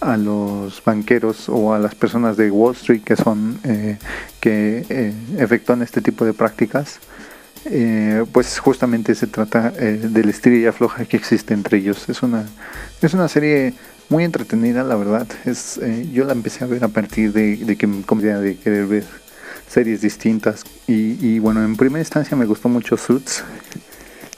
a 0.00 0.16
los 0.16 0.82
banqueros 0.84 1.48
o 1.48 1.72
a 1.72 1.78
las 1.78 1.94
personas 1.94 2.36
de 2.36 2.50
Wall 2.50 2.74
Street 2.74 3.02
que 3.04 3.14
son 3.14 3.60
eh, 3.62 3.98
que 4.40 4.84
eh, 4.88 5.12
efectúan 5.38 5.80
este 5.80 6.00
tipo 6.00 6.24
de 6.24 6.32
prácticas 6.32 6.98
eh, 7.66 8.24
pues 8.32 8.58
justamente 8.58 9.14
se 9.14 9.28
trata 9.28 9.70
del 9.70 10.28
estrella 10.28 10.72
floja 10.72 11.04
que 11.04 11.16
existe 11.16 11.54
entre 11.54 11.78
ellos 11.78 12.08
es 12.08 12.20
una 12.24 12.46
es 13.00 13.14
una 13.14 13.28
serie 13.28 13.74
muy 14.12 14.24
entretenida, 14.24 14.84
la 14.84 14.94
verdad. 14.94 15.26
Es, 15.46 15.78
eh, 15.78 16.06
yo 16.12 16.24
la 16.24 16.32
empecé 16.32 16.64
a 16.64 16.66
ver 16.66 16.84
a 16.84 16.88
partir 16.88 17.32
de, 17.32 17.76
que 17.78 17.86
me 17.86 18.02
comencé 18.02 18.34
de 18.34 18.56
querer 18.58 18.86
ver 18.86 19.04
series 19.66 20.02
distintas. 20.02 20.64
Y, 20.86 21.38
bueno, 21.38 21.64
en 21.64 21.76
primera 21.76 22.00
instancia 22.00 22.36
me 22.36 22.44
gustó 22.44 22.68
mucho 22.68 22.98
Suits, 22.98 23.42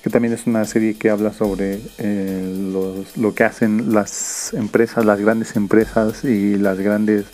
que 0.00 0.10
también 0.10 0.32
es 0.32 0.46
una 0.46 0.64
serie 0.64 0.94
que 0.94 1.10
habla 1.10 1.32
sobre 1.32 1.80
eh, 1.98 3.02
lo 3.16 3.34
que 3.34 3.42
hacen 3.42 3.92
las 3.92 4.54
empresas, 4.54 5.04
las 5.04 5.18
grandes 5.18 5.56
empresas 5.56 6.22
y 6.22 6.56
las 6.56 6.78
grandes 6.78 7.24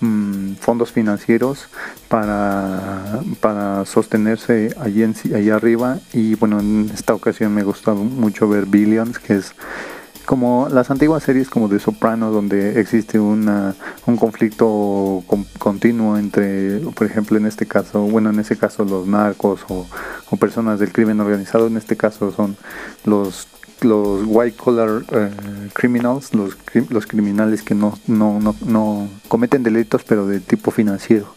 mm, 0.00 0.56
fondos 0.56 0.92
financieros 0.92 1.68
para, 2.08 3.22
para 3.40 3.86
sostenerse 3.86 4.74
allí, 4.78 5.02
en, 5.02 5.14
allí 5.34 5.48
arriba. 5.48 5.98
Y 6.12 6.34
bueno, 6.34 6.60
en 6.60 6.90
esta 6.92 7.14
ocasión 7.14 7.54
me 7.54 7.62
gustó 7.62 7.94
mucho 7.94 8.50
ver 8.50 8.66
Billions, 8.66 9.18
que 9.18 9.36
es 9.36 9.54
como 10.30 10.68
las 10.70 10.92
antiguas 10.92 11.24
series 11.24 11.50
como 11.50 11.66
de 11.66 11.80
Soprano 11.80 12.30
donde 12.30 12.78
existe 12.78 13.18
una, 13.18 13.74
un 14.06 14.16
conflicto 14.16 15.24
continuo 15.58 16.16
entre 16.16 16.78
por 16.94 17.08
ejemplo 17.08 17.36
en 17.36 17.46
este 17.46 17.66
caso 17.66 18.02
bueno 18.02 18.30
en 18.30 18.38
ese 18.38 18.56
caso 18.56 18.84
los 18.84 19.08
narcos 19.08 19.62
o, 19.68 19.88
personas 20.38 20.78
del 20.78 20.92
crimen 20.92 21.18
organizado 21.18 21.66
en 21.66 21.76
este 21.76 21.96
caso 21.96 22.30
son 22.30 22.56
los 23.04 23.48
los 23.80 24.22
white 24.24 24.56
collar 24.56 25.02
eh, 25.10 25.30
criminals 25.72 26.32
los, 26.32 26.56
los 26.90 27.06
criminales 27.08 27.62
que 27.62 27.74
no, 27.74 27.98
no, 28.06 28.38
no, 28.38 28.54
no 28.64 29.08
cometen 29.26 29.64
delitos 29.64 30.04
pero 30.04 30.28
de 30.28 30.38
tipo 30.38 30.70
financiero 30.70 31.34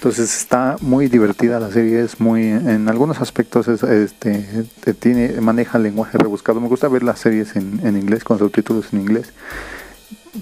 entonces 0.00 0.34
está 0.34 0.76
muy 0.80 1.08
divertida 1.08 1.60
la 1.60 1.70
serie, 1.70 2.00
es 2.00 2.20
muy, 2.20 2.48
en 2.48 2.88
algunos 2.88 3.20
aspectos 3.20 3.68
es, 3.68 3.82
este, 3.82 4.94
tiene, 4.98 5.42
maneja 5.42 5.78
lenguaje 5.78 6.16
rebuscado. 6.16 6.58
Me 6.58 6.68
gusta 6.68 6.88
ver 6.88 7.02
las 7.02 7.18
series 7.18 7.54
en, 7.54 7.80
en 7.84 7.98
inglés, 7.98 8.24
con 8.24 8.38
subtítulos 8.38 8.94
en 8.94 9.02
inglés, 9.02 9.34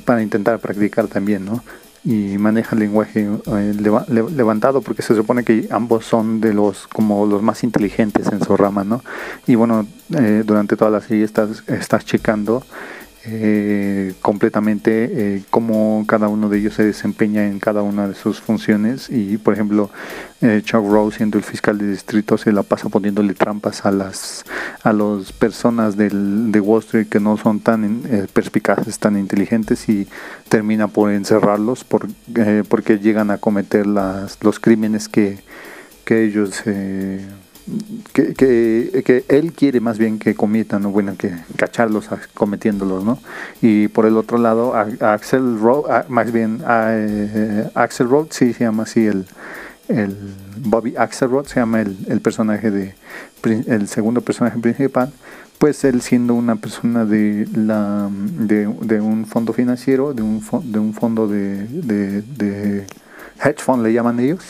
para 0.05 0.23
intentar 0.23 0.61
practicar 0.61 1.09
también, 1.09 1.45
¿no? 1.45 1.65
y 2.05 2.38
maneja 2.38 2.77
el 2.77 2.81
lenguaje 2.81 3.29
eh, 3.47 3.75
levantado 4.09 4.81
porque 4.81 5.03
se 5.03 5.17
supone 5.17 5.43
que 5.43 5.67
ambos 5.73 6.05
son 6.05 6.41
de 6.41 6.55
los 6.55 6.87
como 6.87 7.27
los 7.27 7.43
más 7.43 7.65
inteligentes 7.65 8.29
en 8.29 8.41
su 8.43 8.57
rama 8.57 8.85
no 8.85 9.03
y 9.49 9.57
bueno 9.57 9.85
eh, 10.17 10.45
durante 10.47 10.77
toda 10.77 10.93
la 10.93 11.00
serie 11.00 11.25
estás 11.25 11.65
estás 11.67 12.05
checando 12.05 12.62
eh, 13.25 14.15
completamente 14.23 15.11
eh, 15.11 15.43
cómo 15.51 16.05
cada 16.07 16.29
uno 16.29 16.49
de 16.49 16.59
ellos 16.59 16.75
se 16.75 16.85
desempeña 16.85 17.47
en 17.47 17.59
cada 17.59 17.83
una 17.83 18.07
de 18.09 18.15
sus 18.15 18.41
funciones. 18.41 19.11
Y 19.11 19.39
por 19.39 19.55
ejemplo 19.55 19.91
eh, 20.41 20.63
Chuck 20.65 20.87
Rose 20.89 21.17
siendo 21.17 21.37
el 21.37 21.45
fiscal 21.45 21.79
de 21.79 21.91
distrito 21.91 22.39
se 22.39 22.53
la 22.53 22.63
pasa 22.63 22.89
poniéndole 22.89 23.35
trampas 23.35 23.85
a 23.85 23.91
las 23.91 24.45
a 24.83 24.93
las 24.93 25.33
personas 25.33 25.97
del, 25.97 26.53
de 26.53 26.61
Wall 26.61 26.81
Street 26.81 27.09
que 27.09 27.19
no 27.19 27.37
son 27.37 27.61
tan 27.61 28.03
eh, 28.09 28.27
perspicaces 28.33 28.99
tan 28.99 29.19
inteligentes 29.19 29.89
y 29.89 30.07
termina 30.49 30.87
por 30.89 31.11
encerrarlos 31.11 31.85
por, 31.85 32.07
porque 32.69 32.99
llegan 32.99 33.31
a 33.31 33.39
cometer 33.39 33.87
las, 33.87 34.39
los 34.43 34.61
crímenes 34.61 35.09
que, 35.09 35.39
que 36.05 36.25
ellos 36.25 36.63
que, 38.13 38.35
que, 38.35 39.25
él 39.29 39.53
quiere 39.53 39.81
más 39.81 39.99
bien 39.99 40.19
que 40.19 40.35
cometan, 40.35 40.83
¿no? 40.83 40.91
bueno, 40.91 41.15
que 41.17 41.33
cacharlos 41.57 42.09
cometiéndolos, 42.35 43.05
¿no? 43.05 43.19
Y 43.61 43.89
por 43.89 44.07
el 44.07 44.17
otro 44.17 44.39
lado, 44.39 44.75
Axel 44.75 45.59
Road, 45.59 46.09
más 46.09 46.33
bien 46.33 46.63
eh, 46.69 47.69
Axel 47.75 48.09
Road, 48.09 48.29
sí 48.31 48.53
se 48.53 48.65
llama 48.65 48.85
así 48.85 49.07
el, 49.07 49.27
el 49.89 50.17
Bobby 50.57 50.95
Axelrod 50.97 51.47
se 51.47 51.61
llama 51.61 51.81
el, 51.81 51.97
el, 52.09 52.21
personaje 52.21 52.71
de 52.71 52.95
el 53.67 53.89
segundo 53.89 54.21
personaje 54.21 54.59
principal 54.59 55.13
pues 55.59 55.83
él 55.85 56.03
siendo 56.03 56.35
una 56.35 56.57
persona 56.57 57.05
de 57.05 57.49
la 57.55 58.09
de, 58.11 58.67
de 58.83 59.01
un 59.01 59.27
fondo 59.27 59.53
financiero 59.53 60.13
de 60.13 60.23
un 60.23 60.43
de 60.65 60.79
un 60.79 60.95
fondo 60.95 61.27
de, 61.27 61.65
de 61.67 62.87
hedge 63.43 63.61
fund 63.61 63.83
le 63.83 63.93
llaman 63.93 64.21
ellos 64.21 64.45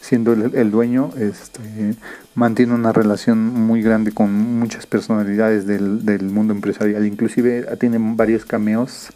siendo 0.00 0.32
el, 0.32 0.70
dueño, 0.70 1.10
este, 1.18 1.94
mantiene 2.34 2.74
una 2.74 2.92
relación 2.92 3.38
muy 3.38 3.82
grande 3.82 4.12
con 4.12 4.32
muchas 4.58 4.86
personalidades 4.86 5.66
del, 5.66 6.22
mundo 6.22 6.54
empresarial. 6.54 7.06
Inclusive 7.06 7.66
tiene 7.78 7.98
varios 8.00 8.44
cameos 8.44 9.10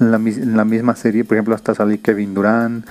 en 0.00 0.10
la, 0.10 0.64
misma 0.64 0.96
serie, 0.96 1.24
por 1.24 1.36
ejemplo, 1.36 1.54
hasta 1.54 1.74
sale 1.74 2.00
Kevin 2.00 2.34
Durant, 2.34 2.86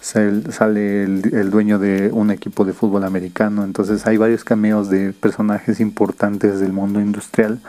sale 0.00 1.02
el, 1.02 1.50
dueño 1.50 1.78
de 1.78 2.10
un 2.12 2.30
equipo 2.30 2.64
de 2.64 2.72
fútbol 2.72 3.04
americano, 3.04 3.64
entonces 3.64 4.06
hay 4.06 4.16
varios 4.16 4.44
cameos 4.44 4.88
de 4.88 5.12
personajes 5.12 5.80
importantes 5.80 6.60
del 6.60 6.72
mundo 6.72 7.00
industrial, 7.00 7.60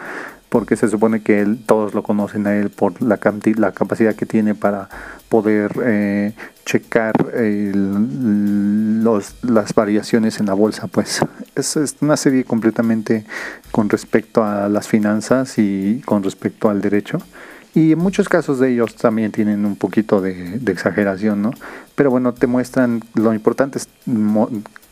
porque 0.49 0.75
se 0.75 0.87
supone 0.87 1.21
que 1.21 1.41
él, 1.41 1.59
todos 1.65 1.93
lo 1.93 2.03
conocen 2.03 2.47
a 2.47 2.55
él 2.55 2.69
por 2.69 3.01
la, 3.01 3.19
la 3.57 3.71
capacidad 3.71 4.15
que 4.15 4.25
tiene 4.25 4.55
para 4.55 4.89
poder 5.29 5.71
eh, 5.83 6.33
checar 6.65 7.13
los, 7.33 9.35
las 9.41 9.73
variaciones 9.73 10.39
en 10.39 10.45
la 10.45 10.53
bolsa, 10.53 10.87
pues 10.87 11.21
es, 11.55 11.95
una 12.01 12.17
serie 12.17 12.43
completamente 12.43 13.25
con 13.71 13.89
respecto 13.89 14.43
a 14.43 14.69
las 14.69 14.87
finanzas 14.87 15.57
y 15.57 16.01
con 16.05 16.23
respecto 16.23 16.69
al 16.69 16.81
derecho. 16.81 17.19
Y 17.73 17.91
en 17.91 17.99
muchos 17.99 18.27
casos 18.27 18.59
de 18.59 18.71
ellos 18.71 18.95
también 18.95 19.31
tienen 19.31 19.65
un 19.65 19.75
poquito 19.75 20.19
de, 20.19 20.59
exageración, 20.65 21.41
¿no? 21.41 21.51
Pero 21.95 22.09
bueno, 22.09 22.33
te 22.33 22.47
muestran, 22.47 23.03
lo 23.13 23.33
importante 23.33 23.79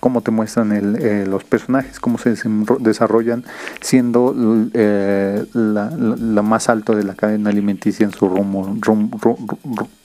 cómo 0.06 0.22
te 0.22 0.30
muestran 0.30 0.72
el, 0.72 0.98
eh, 0.98 1.26
los 1.26 1.44
personajes, 1.44 2.00
cómo 2.00 2.20
se 2.20 2.36
desarrollan, 2.78 3.44
siendo 3.82 4.36
eh, 4.76 5.44
la, 5.52 6.42
más 6.44 6.70
alto 6.70 6.96
de 6.96 7.04
la 7.04 7.16
cadena 7.16 7.50
alimenticia 7.50 8.06
en 8.06 8.12
su 8.12 8.30
rumbo, 8.30 8.78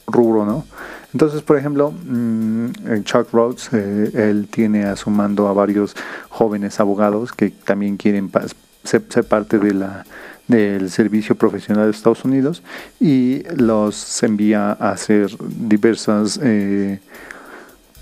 rubro, 0.07 0.43
¿no? 0.43 0.65
Entonces, 1.13 1.43
por 1.43 1.55
ejemplo, 1.55 1.91
mm, 1.91 3.03
Chuck 3.03 3.31
Rhodes, 3.31 3.69
eh, 3.73 4.09
él 4.15 4.47
tiene 4.49 4.85
a 4.85 4.95
su 4.95 5.11
mando 5.11 5.47
a 5.47 5.53
varios 5.53 5.95
jóvenes 6.29 6.79
abogados 6.79 7.31
que 7.31 7.51
también 7.51 7.95
quieren 7.95 8.31
ser 8.83 9.03
parte 9.27 9.59
de 9.59 9.75
la 9.75 10.03
del 10.47 10.89
Servicio 10.89 11.35
Profesional 11.35 11.85
de 11.85 11.91
Estados 11.91 12.25
Unidos 12.25 12.63
y 12.99 13.43
los 13.55 14.23
envía 14.23 14.71
a 14.71 14.93
hacer 14.93 15.29
diversas, 15.39 16.39
eh, 16.41 16.99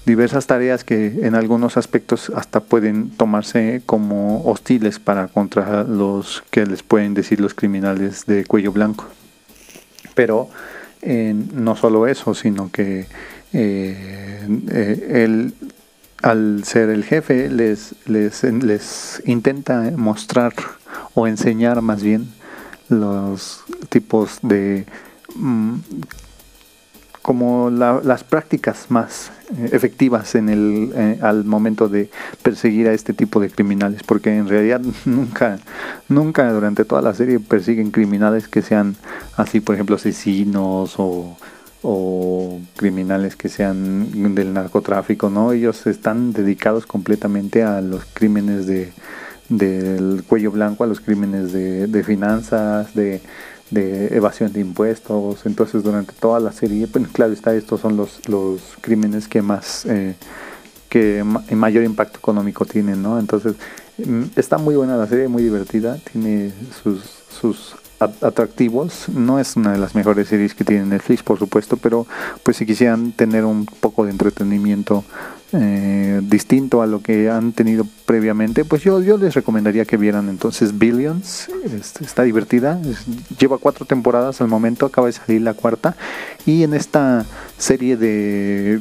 diversas 0.05 0.47
tareas 0.47 0.83
que 0.83 1.25
en 1.25 1.35
algunos 1.35 1.77
aspectos 1.77 2.31
hasta 2.35 2.59
pueden 2.61 3.09
tomarse 3.11 3.81
como 3.85 4.43
hostiles 4.45 4.99
para 4.99 5.27
contra 5.27 5.83
los 5.83 6.43
que 6.49 6.65
les 6.65 6.83
pueden 6.83 7.13
decir 7.13 7.39
los 7.39 7.53
criminales 7.53 8.25
de 8.25 8.45
cuello 8.45 8.71
blanco. 8.71 9.05
Pero 10.15 10.49
eh, 11.01 11.33
no 11.53 11.75
solo 11.75 12.07
eso, 12.07 12.33
sino 12.33 12.71
que 12.71 13.07
eh, 13.53 14.45
él 15.09 15.53
al 16.21 16.63
ser 16.65 16.89
el 16.89 17.03
jefe 17.03 17.49
les, 17.49 17.95
les, 18.05 18.43
les 18.43 19.21
intenta 19.25 19.91
mostrar 19.95 20.53
o 21.13 21.27
enseñar 21.27 21.81
más 21.81 22.03
bien 22.03 22.27
los 22.89 23.63
tipos 23.89 24.39
de 24.41 24.85
mm, 25.35 25.75
como 27.29 27.69
las 27.69 28.23
prácticas 28.23 28.87
más 28.89 29.31
eh, 29.55 29.69
efectivas 29.71 30.33
en 30.33 30.49
el 30.49 30.91
eh, 30.95 31.19
al 31.21 31.45
momento 31.45 31.87
de 31.87 32.09
perseguir 32.41 32.87
a 32.87 32.93
este 32.93 33.13
tipo 33.13 33.39
de 33.39 33.51
criminales 33.51 34.01
porque 34.01 34.35
en 34.35 34.47
realidad 34.47 34.81
nunca 35.05 35.59
nunca 36.07 36.51
durante 36.51 36.85
toda 36.85 37.03
la 37.03 37.13
serie 37.13 37.39
persiguen 37.39 37.91
criminales 37.91 38.47
que 38.47 38.63
sean 38.63 38.95
así 39.37 39.59
por 39.59 39.75
ejemplo 39.75 39.97
asesinos 39.97 40.95
o 40.97 42.59
criminales 42.75 43.35
que 43.35 43.47
sean 43.47 44.33
del 44.33 44.51
narcotráfico 44.51 45.29
no 45.29 45.51
ellos 45.51 45.85
están 45.85 46.33
dedicados 46.33 46.87
completamente 46.87 47.61
a 47.61 47.79
los 47.81 48.05
crímenes 48.05 48.65
de 48.65 48.91
del 49.49 50.23
cuello 50.27 50.51
blanco 50.51 50.83
a 50.83 50.87
los 50.87 50.99
crímenes 51.01 51.51
de, 51.51 52.03
finanzas, 52.03 52.93
de, 52.93 53.21
evasión 53.71 54.51
de 54.51 54.61
impuestos. 54.61 55.45
Entonces, 55.45 55.83
durante 55.83 56.13
toda 56.13 56.39
la 56.39 56.51
serie, 56.51 56.87
pues 56.87 57.07
claro 57.09 57.33
está, 57.33 57.53
estos 57.55 57.81
son 57.81 57.97
los, 57.97 58.27
los 58.27 58.61
crímenes 58.81 59.27
que 59.27 59.41
más, 59.41 59.85
eh, 59.85 60.15
que 60.89 61.23
mayor 61.51 61.83
impacto 61.83 62.19
económico 62.19 62.65
tienen, 62.65 63.01
¿no? 63.01 63.19
Entonces, 63.19 63.55
mm, 63.97 64.23
está 64.35 64.57
muy 64.57 64.75
buena 64.75 64.97
la 64.97 65.07
serie, 65.07 65.27
muy 65.27 65.43
divertida, 65.43 65.97
tiene 66.11 66.51
sus, 66.83 67.03
sus 67.29 67.75
atractivos. 67.99 69.09
No 69.09 69.39
es 69.39 69.55
una 69.55 69.73
de 69.73 69.77
las 69.77 69.95
mejores 69.95 70.27
series 70.29 70.55
que 70.55 70.63
tiene 70.63 70.85
Netflix, 70.85 71.23
por 71.23 71.37
supuesto, 71.37 71.77
pero 71.77 72.07
pues 72.43 72.57
si 72.57 72.65
quisieran 72.65 73.11
tener 73.11 73.45
un 73.45 73.65
poco 73.65 74.05
de 74.05 74.11
entretenimiento 74.11 75.03
eh, 75.51 76.21
distinto 76.21 76.83
a 76.83 76.85
lo 76.85 77.01
que 77.01 77.27
han 77.27 77.53
tenido 77.53 77.83
previamente, 78.05 78.65
pues 78.65 78.83
yo, 78.83 78.99
les 78.99 79.33
recomendaría 79.33 79.83
que 79.85 79.97
vieran 79.97 80.29
entonces 80.29 80.77
Billions. 80.77 81.49
Este, 81.65 82.03
está 82.03 82.21
divertida, 82.21 82.79
lleva 83.39 83.57
cuatro 83.57 83.85
temporadas 83.85 84.41
al 84.41 84.47
momento, 84.47 84.85
acaba 84.85 85.07
de 85.07 85.13
salir 85.13 85.41
la 85.41 85.55
cuarta. 85.55 85.95
Y 86.45 86.61
en 86.61 86.75
esta 86.75 87.25
serie 87.57 87.97
de, 87.97 88.79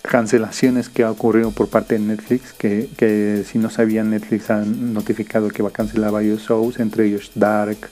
cancelaciones 0.00 0.88
que 0.88 1.02
ha 1.02 1.10
ocurrido 1.10 1.50
por 1.50 1.68
parte 1.68 1.98
de 1.98 2.00
Netflix, 2.00 2.54
que, 2.54 3.44
si 3.46 3.58
no 3.58 3.68
sabían, 3.68 4.10
Netflix 4.10 4.48
han 4.50 4.94
notificado 4.94 5.48
que 5.50 5.62
va 5.62 5.68
a 5.68 5.72
cancelar 5.72 6.12
varios 6.12 6.42
shows, 6.42 6.78
entre 6.78 7.08
ellos 7.08 7.32
Dark, 7.34 7.90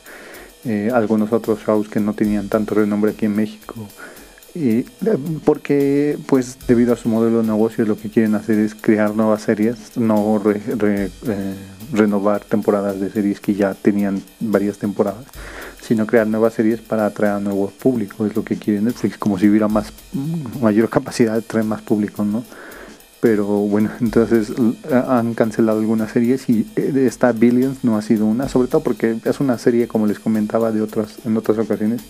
eh, 0.65 0.91
algunos 0.95 1.31
otros 1.31 1.59
shows 1.61 1.91
que 1.91 2.01
no 2.01 2.15
tenían 2.15 2.49
tanto 2.49 2.75
renombre 2.75 3.11
aquí 3.11 3.27
en 3.27 3.37
México. 3.37 3.75
Y 4.55 4.69
eh, 4.79 4.87
porque 5.45 6.17
pues 6.27 6.57
debido 6.67 6.93
a 6.93 6.97
su 6.97 7.09
modelo 7.09 7.43
de 7.43 7.49
negocio 7.49 7.85
lo 7.85 7.97
que 7.97 8.09
quieren 8.09 8.35
hacer 8.35 8.59
es 8.59 8.75
crear 8.75 9.15
nuevas 9.15 9.43
series, 9.43 9.97
no 9.97 10.41
eh, 10.47 11.11
renovar 11.93 12.45
temporadas 12.45 13.01
de 13.01 13.11
series 13.11 13.41
que 13.41 13.55
ya 13.55 13.75
tenían 13.75 14.23
varias 14.41 14.79
temporadas 14.79 15.25
sino 15.85 16.07
crear 16.07 16.27
nuevas 16.27 16.55
series 16.55 16.81
para 16.81 17.07
atraer 17.07 17.35
a 17.35 17.41
nuevos 17.41 17.73
públicos, 17.73 18.29
es 18.29 18.35
lo 18.35 18.43
que 18.43 18.57
quiere 18.57 18.81
Netflix, 18.81 19.19
como 19.19 19.39
si 19.39 19.49
hubiera 19.49 19.69
más 19.69 19.93
mayor 20.61 20.89
capacidad 20.91 21.35
de 21.35 21.43
traer 21.43 21.67
más 21.67 21.83
público, 21.83 22.25
¿no? 22.25 22.43
Pero 23.21 23.45
bueno, 23.47 23.91
entonces 24.01 24.53
han 24.91 25.35
cancelado 25.35 25.81
algunas 25.81 26.11
series 26.11 26.49
y 26.49 26.67
eh, 26.77 27.05
esta 27.07 27.33
Billions 27.33 27.85
no 27.85 27.97
ha 27.97 28.03
sido 28.03 28.27
una, 28.27 28.49
sobre 28.49 28.69
todo 28.69 28.83
porque 28.83 29.19
es 29.25 29.41
una 29.41 29.59
serie, 29.59 29.87
como 29.87 30.07
les 30.07 30.19
comentaba 30.19 30.73
de 30.73 30.81
otras, 30.81 31.19
en 31.25 31.37
otras 31.37 31.59
ocasiones, 31.59 32.03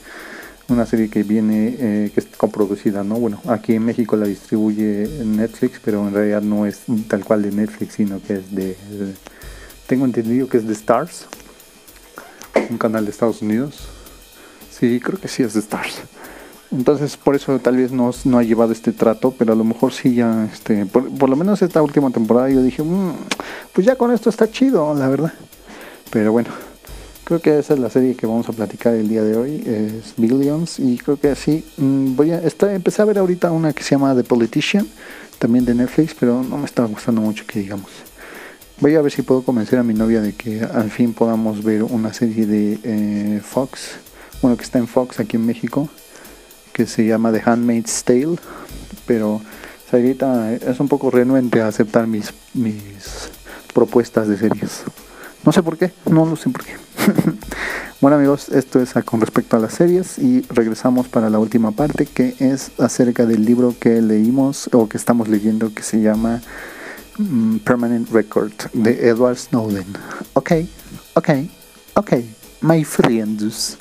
una 0.68 0.86
serie 0.86 1.10
que 1.10 1.22
viene, 1.22 1.76
eh, 1.78 2.10
que 2.14 2.20
es 2.20 2.26
coproducida, 2.36 3.04
¿no? 3.04 3.16
Bueno, 3.16 3.40
aquí 3.48 3.74
en 3.74 3.84
México 3.84 4.16
la 4.16 4.26
distribuye 4.26 5.08
Netflix, 5.24 5.80
pero 5.84 6.06
en 6.06 6.14
realidad 6.14 6.42
no 6.42 6.66
es 6.66 6.82
tal 7.08 7.24
cual 7.24 7.42
de 7.42 7.52
Netflix, 7.52 7.94
sino 7.94 8.20
que 8.22 8.34
es 8.34 8.54
de 8.54 8.76
tengo 9.86 10.06
entendido 10.06 10.48
que 10.48 10.56
es 10.56 10.66
de 10.66 10.72
Stars, 10.72 11.26
un 12.70 12.78
canal 12.78 13.04
de 13.04 13.10
Estados 13.10 13.42
Unidos. 13.42 13.86
Sí, 14.70 14.98
creo 15.00 15.20
que 15.20 15.28
sí 15.28 15.42
es 15.42 15.52
de 15.52 15.60
Stars. 15.60 15.98
Entonces, 16.72 17.16
por 17.16 17.36
eso 17.36 17.58
tal 17.58 17.76
vez 17.76 17.92
no, 17.92 18.10
no 18.24 18.38
ha 18.38 18.42
llevado 18.42 18.72
este 18.72 18.92
trato, 18.92 19.34
pero 19.38 19.52
a 19.52 19.56
lo 19.56 19.62
mejor 19.62 19.92
sí 19.92 20.14
ya, 20.14 20.48
este, 20.52 20.86
por, 20.86 21.28
lo 21.28 21.36
menos 21.36 21.60
esta 21.62 21.82
última 21.82 22.10
temporada 22.10 22.48
yo 22.48 22.62
dije, 22.62 22.82
mm, 22.82 23.12
pues 23.72 23.86
ya 23.86 23.96
con 23.96 24.10
esto 24.10 24.30
está 24.30 24.50
chido, 24.50 24.94
la 24.94 25.08
verdad. 25.08 25.34
Pero 26.10 26.32
bueno, 26.32 26.48
creo 27.24 27.40
que 27.40 27.58
esa 27.58 27.74
es 27.74 27.80
la 27.80 27.90
serie 27.90 28.14
que 28.14 28.26
vamos 28.26 28.48
a 28.48 28.52
platicar 28.52 28.94
el 28.94 29.08
día 29.08 29.22
de 29.22 29.36
hoy, 29.36 29.62
es 29.66 30.14
Billions, 30.16 30.78
y 30.78 30.98
creo 30.98 31.18
que 31.18 31.30
así, 31.30 31.64
mm, 31.78 32.16
voy 32.16 32.30
a, 32.32 32.38
está, 32.38 32.72
empecé 32.74 33.02
a 33.02 33.06
ver 33.06 33.18
ahorita 33.18 33.50
una 33.50 33.72
que 33.72 33.82
se 33.82 33.92
llama 33.92 34.14
The 34.14 34.24
Politician, 34.24 34.86
también 35.38 35.64
de 35.64 35.74
Netflix, 35.74 36.14
pero 36.18 36.42
no 36.42 36.58
me 36.58 36.66
está 36.66 36.84
gustando 36.84 37.20
mucho 37.20 37.44
que 37.46 37.58
digamos. 37.58 37.90
Voy 38.80 38.94
a 38.96 39.02
ver 39.02 39.12
si 39.12 39.22
puedo 39.22 39.42
convencer 39.42 39.78
a 39.78 39.82
mi 39.82 39.94
novia 39.94 40.20
de 40.20 40.34
que 40.34 40.62
al 40.62 40.90
fin 40.90 41.14
podamos 41.14 41.62
ver 41.62 41.82
una 41.82 42.12
serie 42.12 42.46
de 42.46 42.78
eh, 42.82 43.40
Fox, 43.42 43.96
bueno 44.42 44.56
que 44.56 44.64
está 44.64 44.78
en 44.78 44.88
Fox 44.88 45.20
aquí 45.20 45.36
en 45.36 45.46
México, 45.46 45.88
que 46.72 46.86
se 46.86 47.06
llama 47.06 47.32
The 47.32 47.42
Handmaid's 47.44 48.04
Tale, 48.04 48.36
pero 49.06 49.40
Sarita 49.90 50.52
es 50.52 50.80
un 50.80 50.88
poco 50.88 51.10
renuente 51.10 51.60
a 51.62 51.68
aceptar 51.68 52.06
mis, 52.06 52.34
mis 52.52 53.30
propuestas 53.72 54.28
de 54.28 54.36
series. 54.36 54.82
No 55.44 55.52
sé 55.52 55.62
por 55.62 55.76
qué, 55.76 55.92
no 56.10 56.26
lo 56.26 56.36
sé 56.36 56.50
por 56.50 56.64
qué. 56.64 56.72
bueno 58.00 58.16
amigos, 58.16 58.48
esto 58.48 58.80
es 58.80 58.94
con 59.04 59.20
respecto 59.20 59.56
a 59.56 59.60
las 59.60 59.74
series 59.74 60.18
y 60.18 60.42
regresamos 60.48 61.08
para 61.08 61.30
la 61.30 61.38
última 61.38 61.72
parte 61.72 62.06
que 62.06 62.34
es 62.38 62.70
acerca 62.78 63.26
del 63.26 63.44
libro 63.44 63.74
que 63.78 64.00
leímos 64.00 64.70
o 64.72 64.88
que 64.88 64.96
estamos 64.96 65.28
leyendo 65.28 65.74
que 65.74 65.82
se 65.82 66.00
llama 66.00 66.40
Mm, 67.18 67.58
permanent 67.58 68.10
Record 68.10 68.52
de 68.72 69.08
Edward 69.08 69.36
Snowden. 69.36 69.86
Ok, 70.32 70.52
ok, 71.14 71.28
ok, 71.94 72.12
my 72.62 72.84
friends. 72.84 73.78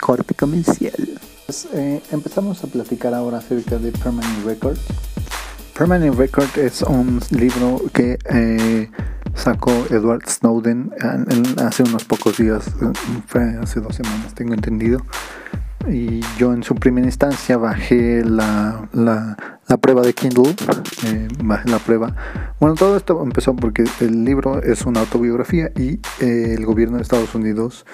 Corte 0.00 0.34
comercial. 0.34 1.20
Pues, 1.46 1.68
eh, 1.72 2.02
empezamos 2.10 2.64
a 2.64 2.66
platicar 2.66 3.14
ahora 3.14 3.38
acerca 3.38 3.78
de 3.78 3.92
Permanent 3.92 4.44
Record. 4.44 4.78
Permanent 5.78 6.16
Record 6.16 6.58
es 6.58 6.82
un 6.82 7.20
libro 7.30 7.80
que 7.92 8.18
eh, 8.30 8.90
sacó 9.36 9.70
Edward 9.90 10.28
Snowden 10.28 10.90
hace 11.58 11.84
unos 11.84 12.04
pocos 12.04 12.38
días, 12.38 12.64
fue 13.26 13.42
hace 13.60 13.80
dos 13.80 13.94
semanas, 13.94 14.34
tengo 14.34 14.54
entendido 14.54 15.02
y 15.88 16.20
yo 16.38 16.52
en 16.52 16.62
su 16.62 16.74
primera 16.74 17.06
instancia 17.06 17.56
bajé 17.56 18.24
la, 18.24 18.88
la, 18.92 19.36
prueba 19.78 20.02
de 20.02 20.14
Kindle, 20.14 20.54
eh, 21.06 21.28
bajé 21.42 21.68
la 21.68 21.78
prueba. 21.78 22.14
Bueno, 22.58 22.74
todo 22.74 22.96
esto 22.96 23.22
empezó 23.22 23.54
porque 23.54 23.84
el 24.00 24.24
libro 24.24 24.62
es 24.62 24.84
una 24.86 25.00
autobiografía 25.00 25.70
y 25.76 26.00
eh, 26.20 26.54
el 26.56 26.64
gobierno 26.64 26.96
de 26.96 27.02
Estados 27.02 27.34
Unidos 27.34 27.86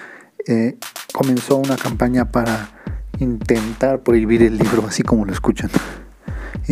eh, 0.47 0.79
comenzó 1.13 1.57
una 1.57 1.77
campaña 1.77 2.31
para 2.31 2.71
intentar 3.19 4.03
prohibir 4.03 4.43
el 4.43 4.59
libro 4.59 4.85
así 4.87 5.03
como 5.03 5.25
lo 5.25 5.33
escuchan. 5.33 5.71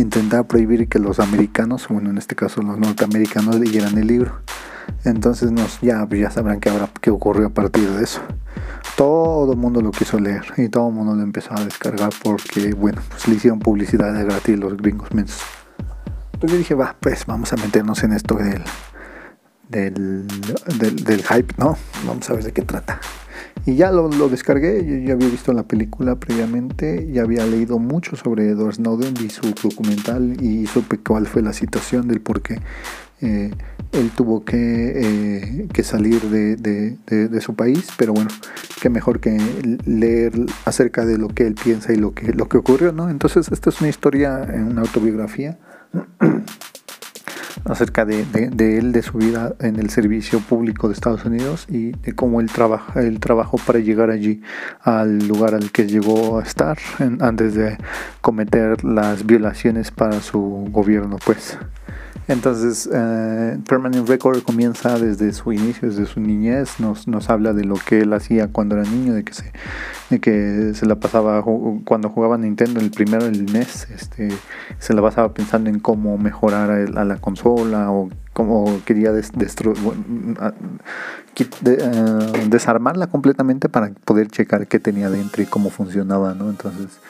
Intentar 0.01 0.47
prohibir 0.47 0.87
que 0.87 0.97
los 0.97 1.19
americanos, 1.19 1.87
bueno 1.87 2.09
en 2.09 2.17
este 2.17 2.35
caso 2.35 2.63
los 2.63 2.79
norteamericanos 2.79 3.59
leyeran 3.59 3.95
el 3.99 4.07
libro. 4.07 4.41
Entonces 5.05 5.51
nos, 5.51 5.79
ya, 5.81 6.07
ya 6.09 6.31
sabrán 6.31 6.59
qué, 6.59 7.11
ocurrió 7.11 7.47
a 7.47 7.49
partir 7.51 7.87
de 7.87 8.03
eso. 8.03 8.19
Todo 8.97 9.53
el 9.53 9.59
mundo 9.59 9.79
lo 9.79 9.91
quiso 9.91 10.19
leer 10.19 10.41
y 10.57 10.69
todo 10.69 10.89
el 10.89 10.95
mundo 10.95 11.15
lo 11.15 11.21
empezó 11.21 11.53
a 11.53 11.63
descargar 11.63 12.09
porque, 12.23 12.73
bueno, 12.73 12.99
pues 13.09 13.27
le 13.27 13.35
hicieron 13.35 13.59
publicidad 13.59 14.11
de 14.11 14.23
gratis 14.23 14.57
los 14.57 14.75
gringos 14.75 15.13
mensos. 15.13 15.43
Entonces 16.33 16.51
yo 16.51 16.57
dije, 16.57 16.73
va, 16.73 16.95
pues 16.99 17.27
vamos 17.27 17.53
a 17.53 17.57
meternos 17.57 18.03
en 18.03 18.13
esto 18.13 18.35
del, 18.35 18.63
del, 19.69 20.27
del, 21.03 21.23
hype, 21.23 21.53
¿no? 21.57 21.77
Vamos 22.07 22.27
a 22.27 22.33
ver 22.33 22.43
de 22.43 22.51
qué 22.51 22.63
trata. 22.63 22.99
Y 23.65 23.75
ya 23.75 23.91
lo, 23.91 24.09
lo, 24.09 24.27
descargué, 24.27 24.83
yo 24.85 24.97
ya 25.05 25.13
había 25.13 25.29
visto 25.29 25.53
la 25.53 25.63
película 25.63 26.15
previamente, 26.15 27.07
ya 27.11 27.21
había 27.21 27.45
leído 27.45 27.77
mucho 27.77 28.15
sobre 28.15 28.49
Edward 28.49 28.75
Snowden, 28.75 29.13
vi 29.13 29.29
su 29.29 29.53
documental 29.61 30.41
y 30.41 30.65
supe 30.65 30.97
cuál 30.97 31.27
fue 31.27 31.41
la 31.41 31.53
situación 31.53 32.07
del 32.07 32.21
por 32.21 32.41
qué 32.41 32.59
eh, 33.21 33.51
él 33.91 34.11
tuvo 34.15 34.43
que, 34.43 34.57
eh, 34.57 35.67
que 35.71 35.83
salir 35.83 36.21
de, 36.21 36.55
de, 36.55 36.97
de, 37.27 37.41
su 37.41 37.55
país, 37.55 37.89
pero 37.97 38.13
bueno, 38.13 38.29
qué 38.81 38.89
mejor 38.89 39.19
que 39.19 39.37
leer 39.85 40.33
acerca 40.65 41.05
de 41.05 41.19
lo 41.19 41.27
que 41.27 41.45
él 41.45 41.53
piensa 41.53 41.93
y 41.93 41.97
lo 41.97 42.15
que, 42.15 42.33
lo 42.33 42.47
que 42.47 42.57
ocurrió, 42.57 42.93
¿no? 42.93 43.09
Entonces, 43.09 43.51
esta 43.51 43.69
es 43.69 43.79
una 43.79 43.89
historia, 43.89 44.47
una 44.67 44.81
autobiografía 44.81 45.59
acerca 47.65 48.05
de, 48.05 48.25
él, 48.57 48.91
de 48.91 49.01
su 49.01 49.17
vida 49.17 49.53
en 49.59 49.77
el 49.77 49.89
servicio 49.89 50.39
público 50.39 50.87
de 50.87 50.93
Estados 50.93 51.25
Unidos 51.25 51.65
y 51.69 51.91
de 51.91 52.13
cómo 52.13 52.41
él 52.41 52.51
trabaja, 52.51 53.01
el 53.01 53.19
trabajo 53.19 53.57
para 53.57 53.79
llegar 53.79 54.09
allí 54.09 54.41
al 54.81 55.27
lugar 55.27 55.55
al 55.55 55.71
que 55.71 55.87
llegó 55.87 56.39
a 56.39 56.43
estar 56.43 56.77
antes 57.19 57.55
de 57.55 57.77
cometer 58.21 58.83
las 58.83 59.25
violaciones 59.25 59.91
para 59.91 60.21
su 60.21 60.67
gobierno, 60.71 61.17
pues. 61.25 61.57
Entonces, 62.31 62.89
eh, 62.93 63.59
Permanent 63.67 64.07
Record 64.07 64.41
comienza 64.43 64.97
desde 64.97 65.33
su 65.33 65.51
inicio, 65.51 65.89
desde 65.89 66.05
su 66.05 66.21
niñez, 66.21 66.79
nos, 66.79 67.05
nos 67.05 67.29
habla 67.29 67.51
de 67.51 67.65
lo 67.65 67.75
que 67.75 67.99
él 67.99 68.13
hacía 68.13 68.47
cuando 68.47 68.77
era 68.77 68.89
niño, 68.89 69.13
de 69.13 69.25
que 69.25 69.33
se, 69.33 69.51
de 70.09 70.21
que 70.21 70.71
se 70.73 70.85
la 70.85 70.95
pasaba, 70.95 71.43
cuando 71.83 72.09
jugaba 72.09 72.37
Nintendo, 72.37 72.79
el 72.79 72.89
primero 72.89 73.25
del 73.25 73.51
NES, 73.51 73.89
este, 73.91 74.29
se 74.79 74.93
la 74.93 75.01
pasaba 75.01 75.33
pensando 75.33 75.69
en 75.69 75.79
cómo 75.79 76.17
mejorar 76.17 76.71
a, 76.71 77.03
la 77.03 77.17
consola 77.17 77.91
o 77.91 78.09
cómo 78.31 78.79
quería 78.85 79.11
desarmarla 82.47 83.07
completamente 83.07 83.67
para 83.67 83.91
poder 84.05 84.29
checar 84.29 84.67
qué 84.67 84.79
tenía 84.79 85.09
dentro 85.09 85.43
y 85.43 85.47
cómo 85.47 85.69
funcionaba, 85.69 86.33
¿no? 86.33 86.49
Entonces 86.49 87.01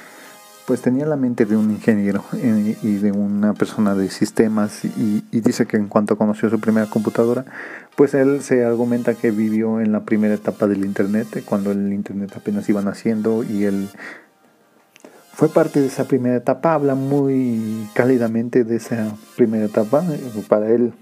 pues 0.71 0.81
tenía 0.81 1.05
la 1.05 1.17
mente 1.17 1.45
de 1.45 1.57
un 1.57 1.69
ingeniero 1.69 2.23
eh, 2.31 2.77
y 2.81 2.93
de 2.95 3.12
una 3.12 3.53
persona 3.53 3.93
de 3.93 4.10
sistemas 4.10 4.86
y, 4.86 5.21
dice 5.34 5.65
que 5.65 5.75
en 5.75 5.89
cuanto 5.89 6.17
conoció 6.17 6.49
su 6.49 6.62
primera 6.62 6.88
computadora, 6.88 7.43
pues 7.97 8.13
él 8.13 8.41
se 8.41 8.63
argumenta 8.63 9.15
que 9.15 9.31
vivió 9.31 9.81
en 9.81 9.91
la 9.91 10.05
primera 10.05 10.34
etapa 10.34 10.67
del 10.67 10.86
Internet, 10.86 11.27
eh, 11.36 11.43
cuando 11.43 11.71
el 11.71 11.91
Internet 11.91 12.31
apenas 12.38 12.69
iba 12.69 12.81
naciendo 12.81 13.43
y 13.43 13.65
él 13.65 13.89
fue 15.34 15.49
parte 15.49 15.81
de 15.81 15.88
esa 15.88 16.05
primera 16.05 16.38
etapa, 16.38 16.73
habla 16.73 16.95
muy 16.95 17.89
cálidamente 17.93 18.63
de 18.63 18.77
esa 18.77 19.13
primera 19.36 19.65
etapa, 19.65 20.05
eh, 20.10 20.21
para 20.47 20.69
él 20.69 20.93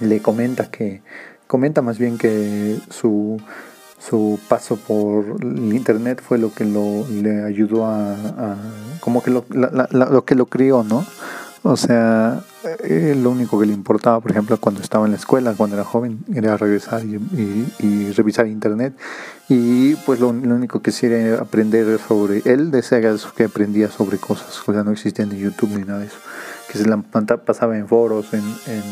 le 0.00 0.22
comenta 0.22 0.70
que, 0.70 1.02
comenta 1.46 1.82
más 1.82 1.98
bien 1.98 2.16
que 2.16 2.78
su 2.88 3.38
su 4.08 4.38
paso 4.48 4.76
por 4.76 5.36
el 5.40 5.72
internet 5.72 6.22
fue 6.26 6.38
lo 6.38 6.52
que 6.52 6.64
lo 6.64 7.06
le 7.08 7.44
ayudó 7.44 7.86
a, 7.86 8.56
como 9.00 9.22
que 9.22 9.30
lo, 9.30 9.44
lo 9.50 10.24
que 10.24 10.34
lo 10.34 10.46
crió 10.46 10.82
no 10.82 11.04
o 11.62 11.76
sea 11.76 12.42
eh, 12.84 13.16
lo 13.20 13.30
único 13.30 13.58
que 13.58 13.66
le 13.66 13.72
importaba 13.72 14.20
por 14.20 14.30
ejemplo 14.32 14.56
cuando 14.58 14.80
estaba 14.80 15.04
en 15.06 15.12
la 15.12 15.18
escuela 15.18 15.54
cuando 15.56 15.76
era 15.76 15.84
joven 15.84 16.24
era 16.34 16.56
regresar 16.56 17.02
y, 17.04 18.12
revisar 18.12 18.46
internet. 18.46 18.94
Y 19.48 19.94
pues 19.96 20.20
lo, 20.20 20.28
único 20.28 20.80
que 20.80 20.92
quería 20.92 21.36
aprender 21.40 21.98
sobre 21.98 22.42
él 22.44 22.70
decía 22.70 23.00
que 23.00 23.44
aprendía 23.44 23.90
sobre 23.90 24.18
cosas. 24.18 24.60
O 24.66 24.72
sea 24.72 24.84
no 24.84 24.92
existía 24.92 25.26
ni 25.26 25.38
YouTube 25.38 25.70
ni 25.76 25.84
nada 25.84 26.00
de 26.00 26.06
eso. 26.06 26.18
Que 26.70 26.78
se 26.78 26.86
la 26.86 26.96
pasaba 26.98 27.76
en 27.76 27.88
foros 27.88 28.32
en 28.32 28.44
en 28.66 28.82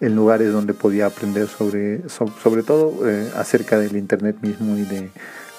lugares 0.00 0.52
donde 0.52 0.74
podía 0.74 1.06
aprender 1.06 1.48
sobre, 1.48 2.08
sobre, 2.08 2.62
todo 2.62 3.08
eh, 3.08 3.30
acerca 3.36 3.78
del 3.78 3.96
Internet 3.96 4.36
mismo 4.42 4.76
y 4.76 4.82
de, 4.82 5.10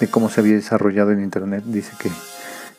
cómo 0.10 0.30
se 0.30 0.42
había 0.42 0.54
desarrollado 0.54 1.12
el 1.12 1.22
Internet. 1.22 1.64
Dice 1.66 1.92
que, 1.98 2.10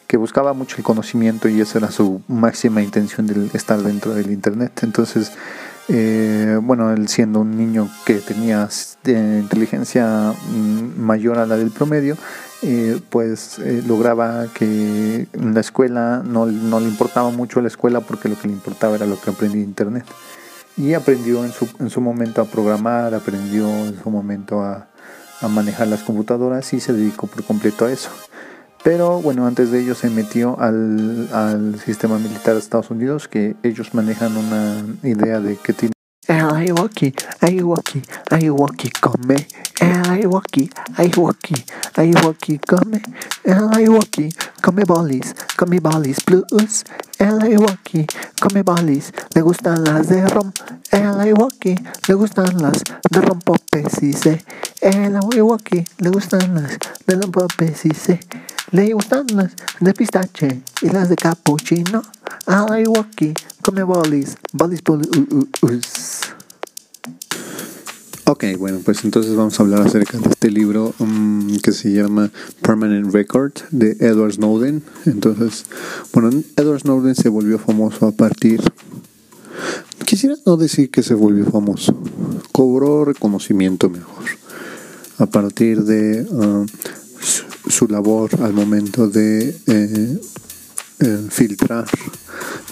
que 0.07 0.17
buscaba 0.17 0.53
mucho 0.53 0.77
el 0.79 0.85
conocimiento 0.85 1.49
y 1.49 1.61
esa 1.61 1.79
era 1.79 1.91
su 1.91 2.23
máxima 2.29 2.83
intención 2.83 3.27
de 3.27 3.51
estar 3.55 3.81
dentro 3.83 4.15
del 4.15 4.31
Internet. 4.31 4.81
Entonces, 4.83 5.33
eh, 5.89 6.59
bueno, 6.63 6.93
él 6.93 7.09
siendo 7.09 7.41
un 7.41 7.57
niño 7.57 7.89
que 8.05 8.15
tenía 8.17 8.69
eh, 9.05 9.39
inteligencia 9.43 10.35
mm, 10.51 11.01
mayor 11.01 11.39
a 11.39 11.47
la 11.47 11.57
del 11.57 11.71
promedio, 11.71 12.17
pues 13.11 13.61
lograba 13.87 14.47
que 14.53 15.29
en 15.33 15.55
la 15.55 15.61
escuela 15.61 16.23
no, 16.25 16.47
no, 16.47 16.81
le 16.81 16.89
importaba 16.89 17.31
mucho 17.31 17.61
la 17.61 17.69
escuela 17.69 18.01
porque 18.01 18.29
lo 18.29 18.37
que 18.37 18.49
le 18.49 18.55
importaba 18.55 18.97
era 18.97 19.07
lo 19.07 19.21
que 19.21 19.31
aprendía 19.31 19.63
en 19.63 19.69
internet 19.69 20.05
y 20.77 20.95
aprendió 20.95 21.45
en 21.45 21.53
su, 21.53 21.69
en 21.81 21.91
su 21.91 22.01
momento 22.01 22.43
a 22.43 22.45
programar, 22.45 23.15
aprendió 23.15 23.69
en 23.87 24.01
su 24.03 24.11
momento 24.11 24.63
a, 24.63 24.89
a 25.41 25.49
manejar 25.49 25.89
las 25.89 26.03
computadoras 26.03 26.73
y 26.73 26.81
se 26.81 26.93
dedicó 26.93 27.27
por 27.27 27.45
completo 27.45 27.87
a 27.87 27.93
eso. 27.93 28.11
Pero 28.85 29.21
bueno, 29.21 29.47
antes 29.47 29.71
de 29.71 29.81
ello 29.81 29.95
se 29.95 30.11
metió 30.11 30.61
al, 30.61 31.29
al 31.33 31.81
sistema 31.81 32.19
militar 32.19 32.55
de 32.55 32.61
Estados 32.61 32.91
Unidos, 32.91 33.27
que 33.27 33.57
ellos 33.63 33.95
manejan 33.95 34.37
una 34.37 34.85
idea 35.03 35.41
de 35.41 35.57
que 35.57 35.73
tiene 35.73 35.96
Aiwaki, 36.29 37.15
Aiwaki, 37.41 38.03
Aiwaki 38.33 38.91
come. 39.01 39.37
Aiwaki, 39.81 40.69
Aiwaki, 40.99 41.55
Aiwaki 41.95 42.59
come. 42.67 43.01
Aiwaki, 43.47 44.35
come 44.61 44.85
bolis, 44.85 45.35
come 45.57 45.79
bolis 45.79 46.19
blues. 46.27 46.85
Aiwaki, 47.21 48.07
come 48.41 48.63
bolis, 48.65 49.13
le 49.35 49.43
gustan 49.43 49.85
las 49.85 50.09
de 50.09 50.27
rom. 50.27 50.53
Aiwaki, 50.91 51.77
le 52.09 52.15
gustan 52.15 52.59
las 52.61 52.83
de 53.11 53.21
rompopes 53.21 53.93
se. 54.21 54.41
Aiwaki, 54.83 55.85
le 55.99 56.11
gustan 56.11 56.55
las 56.57 56.79
de 57.07 57.15
rompopes 57.15 57.83
se. 57.95 58.19
Le 58.73 58.93
gustan 58.93 59.27
las 59.35 59.53
de 59.79 59.95
pistache 59.95 60.61
y 60.83 60.89
las 60.89 61.09
de 61.09 61.15
cappuccino. 61.15 62.03
Aiwaki, 62.47 63.33
come 63.63 63.85
bolis, 63.85 64.37
bolis 64.53 64.83
blues. 64.83 65.07
Ok, 68.25 68.45
bueno, 68.59 68.81
pues 68.85 69.05
entonces 69.05 69.37
vamos 69.37 69.59
a 69.61 69.63
hablar 69.63 69.83
acerca 69.83 70.19
de 70.19 70.31
este 70.31 70.51
libro 70.51 70.93
um, 70.99 71.57
que 71.59 71.71
se 71.71 71.93
llama 71.93 72.33
Permanent 72.61 73.13
Record 73.13 73.53
de 73.71 73.93
Edward 74.01 74.33
Snowden. 74.33 74.83
Entonces, 75.05 75.67
bueno, 76.13 76.31
Edward 76.57 76.81
Snowden 76.81 77.15
se 77.15 77.29
volvió 77.29 77.61
famoso 77.61 78.07
a 78.07 78.13
partir... 78.13 78.61
Quisiera 80.05 80.35
no 80.45 80.57
decir 80.57 80.91
que 80.91 81.05
se 81.05 81.15
volvió 81.15 81.47
famoso, 81.47 81.97
cobró 82.51 83.05
reconocimiento 83.05 83.89
mejor 83.89 84.25
a 85.19 85.27
partir 85.27 85.85
de 85.85 86.23
uh, 86.23 86.67
su, 87.77 87.89
labor 87.89 88.31
al 88.43 88.53
momento 88.53 89.09
de 89.09 89.49
eh, 89.67 90.21
eh, 91.01 91.27
filtrar 91.29 91.87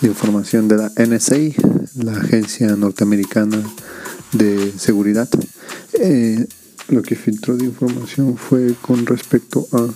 la 0.00 0.08
información 0.08 0.66
de 0.66 0.76
la 0.78 0.92
NSA, 0.96 1.36
la 1.96 2.12
agencia 2.12 2.74
norteamericana 2.74 3.62
de 4.32 4.72
seguridad. 4.78 5.28
Eh, 6.00 6.46
lo 6.88 7.02
que 7.02 7.16
filtró 7.16 7.56
de 7.56 7.66
información 7.66 8.36
fue 8.36 8.74
con 8.80 9.04
respecto 9.06 9.68
a 9.72 9.88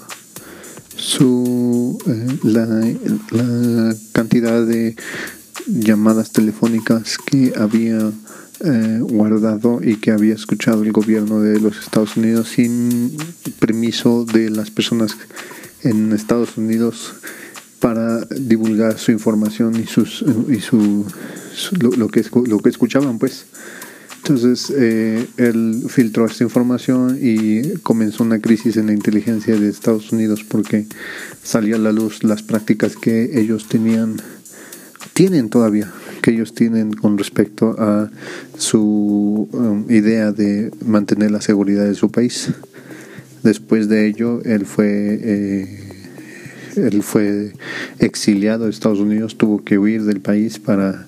su 0.96 1.98
eh, 2.06 2.38
la, 2.42 3.94
cantidad 4.12 4.64
de 4.64 4.94
llamadas 5.66 6.32
telefónicas 6.32 7.16
que 7.18 7.52
había 7.56 8.12
eh, 8.64 8.98
guardado 9.00 9.80
y 9.82 9.96
que 9.96 10.10
había 10.10 10.34
escuchado 10.34 10.82
el 10.82 10.92
gobierno 10.92 11.40
de 11.40 11.60
los 11.60 11.78
Estados 11.78 12.16
Unidos 12.16 12.48
sin 12.48 13.16
permiso 13.58 14.24
de 14.24 14.50
las 14.50 14.70
personas 14.70 15.16
en 15.82 16.12
Estados 16.12 16.56
Unidos 16.56 17.14
para 17.80 18.24
divulgar 18.26 18.98
su 18.98 19.12
información 19.12 19.76
y 19.76 19.86
sus 19.86 20.24
y 20.48 20.60
su, 20.60 21.06
lo, 21.80 22.08
que 22.08 22.24
lo 22.46 22.58
que 22.58 22.68
escuchaban 22.68 23.18
pues. 23.18 23.46
Entonces 24.18 24.72
eh, 24.76 25.26
él 25.36 25.84
filtró 25.88 26.26
esta 26.26 26.44
información 26.44 27.18
y 27.20 27.78
comenzó 27.78 28.24
una 28.24 28.40
crisis 28.40 28.76
en 28.76 28.86
la 28.86 28.92
inteligencia 28.92 29.56
de 29.56 29.68
Estados 29.68 30.12
Unidos 30.12 30.44
porque 30.44 30.86
salió 31.42 31.76
a 31.76 31.78
la 31.78 31.92
luz 31.92 32.24
las 32.24 32.42
prácticas 32.42 32.96
que 32.96 33.40
ellos 33.40 33.68
tenían, 33.68 34.16
tienen 35.14 35.48
todavía, 35.48 35.92
ellos 36.30 36.54
tienen 36.54 36.92
con 36.92 37.18
respecto 37.18 37.74
a 37.78 38.10
su 38.56 39.48
um, 39.52 39.90
idea 39.90 40.32
de 40.32 40.70
mantener 40.84 41.30
la 41.30 41.40
seguridad 41.40 41.84
de 41.84 41.94
su 41.94 42.10
país. 42.10 42.50
Después 43.42 43.88
de 43.88 44.06
ello, 44.06 44.42
él 44.44 44.66
fue, 44.66 45.20
eh, 45.22 45.78
él 46.76 47.02
fue 47.02 47.52
exiliado 47.98 48.66
a 48.66 48.70
Estados 48.70 48.98
Unidos, 48.98 49.36
tuvo 49.36 49.62
que 49.62 49.78
huir 49.78 50.04
del 50.04 50.20
país 50.20 50.58
para 50.58 51.06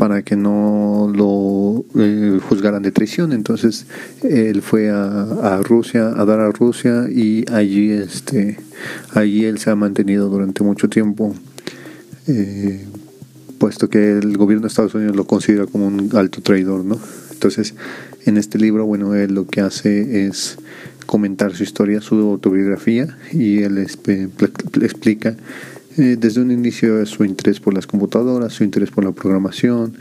para 0.00 0.22
que 0.22 0.34
no 0.34 1.12
lo 1.14 1.84
eh, 2.00 2.40
juzgaran 2.48 2.82
de 2.82 2.90
traición. 2.90 3.34
Entonces 3.34 3.84
él 4.22 4.62
fue 4.62 4.88
a, 4.88 5.60
Rusia, 5.62 6.14
a 6.16 6.24
dar 6.24 6.40
a 6.40 6.50
Rusia 6.52 7.06
y 7.10 7.44
allí, 7.52 7.90
este, 7.90 8.56
allí 9.12 9.44
él 9.44 9.58
se 9.58 9.68
ha 9.68 9.76
mantenido 9.76 10.30
durante 10.30 10.64
mucho 10.64 10.88
tiempo, 10.88 11.34
eh, 12.26 12.86
puesto 13.60 13.90
que 13.90 14.18
el 14.18 14.38
gobierno 14.38 14.62
de 14.62 14.68
Estados 14.68 14.94
Unidos 14.94 15.14
lo 15.14 15.26
considera 15.26 15.66
como 15.66 15.86
un 15.86 16.10
alto 16.14 16.40
traidor, 16.40 16.82
¿no? 16.82 16.98
Entonces 17.30 17.74
en 18.24 18.38
este 18.38 18.58
libro, 18.58 18.86
bueno, 18.86 19.14
él 19.14 19.34
lo 19.34 19.46
que 19.46 19.60
hace 19.60 20.26
es 20.26 20.56
comentar 21.04 21.54
su 21.54 21.62
historia, 21.62 22.00
su 22.00 22.16
autobiografía 22.16 23.18
y 23.32 23.62
él 23.62 23.78
explica 23.78 25.36
eh, 25.98 26.16
desde 26.18 26.40
un 26.40 26.50
inicio 26.50 27.04
su 27.04 27.24
interés 27.24 27.60
por 27.60 27.74
las 27.74 27.86
computadoras, 27.86 28.54
su 28.54 28.64
interés 28.64 28.90
por 28.90 29.04
la 29.04 29.12
programación, 29.12 29.92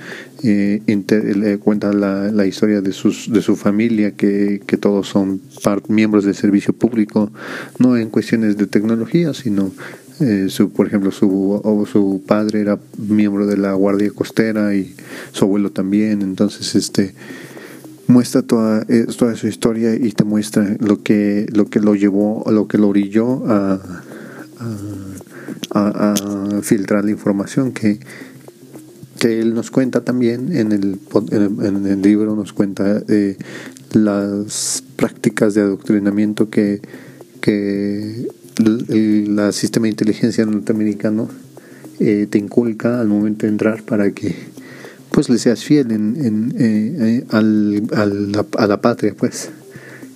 eh, 0.43 0.82
le 0.86 1.58
cuenta 1.58 1.91
la, 1.91 2.32
la, 2.32 2.45
historia 2.45 2.80
de, 2.80 2.93
sus, 2.93 3.30
de 3.34 3.41
su 3.41 3.58
familia, 3.58 4.12
que, 4.12 4.62
que 4.65 4.78
todos 4.78 5.10
son 5.10 5.41
miembros 5.89 6.24
del 6.24 6.36
servicio 6.36 6.74
público, 6.74 7.32
no 7.80 7.98
en 7.98 8.10
cuestiones 8.10 8.56
de 8.56 8.67
tecnología, 8.67 9.34
sino 9.34 9.72
eh, 10.19 10.47
su, 10.49 10.71
por 10.71 10.88
ejemplo, 10.88 11.12
su, 11.12 11.88
su 11.91 12.21
padre 12.25 12.62
era 12.62 12.79
miembro 12.97 13.45
de 13.45 13.58
la 13.58 13.73
Guardia 13.73 14.12
Costera 14.12 14.75
y 14.75 14.95
su 15.32 15.45
abuelo 15.45 15.71
también, 15.71 16.21
entonces 16.21 16.75
este 16.75 17.13
muestra 18.08 18.41
toda, 18.41 18.86
toda 19.17 19.36
su 19.36 19.47
historia 19.47 19.93
y 19.93 20.12
te 20.12 20.23
muestra 20.23 20.75
lo 20.79 21.03
que 21.03 21.45
lo 21.53 21.69
que 21.69 21.79
lo 21.79 21.93
llevó, 21.93 22.43
lo 22.49 22.67
que 22.67 22.79
lo 22.79 22.88
orilló 22.88 23.43
a 23.47 24.03
a, 25.71 26.15
filtrar 26.62 27.05
la 27.05 27.12
información 27.12 27.71
que, 27.71 27.99
que 29.19 29.39
él 29.39 29.53
nos 29.53 29.71
cuenta 29.71 30.01
también 30.01 30.55
en 30.55 30.71
el, 30.71 30.99
en 31.32 31.86
el 31.86 32.01
libro, 32.01 32.36
nos 32.36 32.53
cuenta 32.53 32.99
de 32.99 33.38
las 33.93 34.84
prácticas 34.95 35.53
de 35.53 35.62
adoctrinamiento 35.62 36.49
que, 36.49 36.82
que 37.41 38.27
sistema 39.52 39.86
de 39.86 39.91
inteligencia 39.91 40.45
norteamericano 40.45 41.30
eh, 41.99 42.28
te 42.30 42.38
inculca 42.38 42.99
al 42.99 43.08
momento 43.08 43.45
de 43.45 43.52
entrar 43.52 43.84
para 43.84 44.12
que 44.12 44.36
pues 45.12 45.30
le 45.30 45.38
seas 45.38 45.63
fiel 45.63 45.91
en, 45.91 46.15
en 46.23 46.54
eh, 46.58 47.25
al, 47.30 47.82
a 48.58 48.67
la 48.67 48.82
patria 48.82 49.15
pues. 49.17 49.49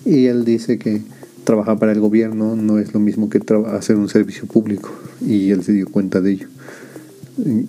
Y 0.05 0.25
él 0.25 0.45
dice 0.45 0.77
que 0.77 1.01
trabajar 1.43 1.77
para 1.79 1.91
el 1.91 1.99
gobierno 1.99 2.55
no 2.55 2.79
es 2.79 2.93
lo 2.93 2.99
mismo 2.99 3.29
que 3.29 3.41
hacer 3.67 3.95
un 3.95 4.09
servicio 4.09 4.45
público 4.45 4.91
y 5.25 5.51
él 5.51 5.63
se 5.63 5.73
dio 5.73 5.87
cuenta 5.87 6.21
de 6.21 6.31
ello. 6.31 6.47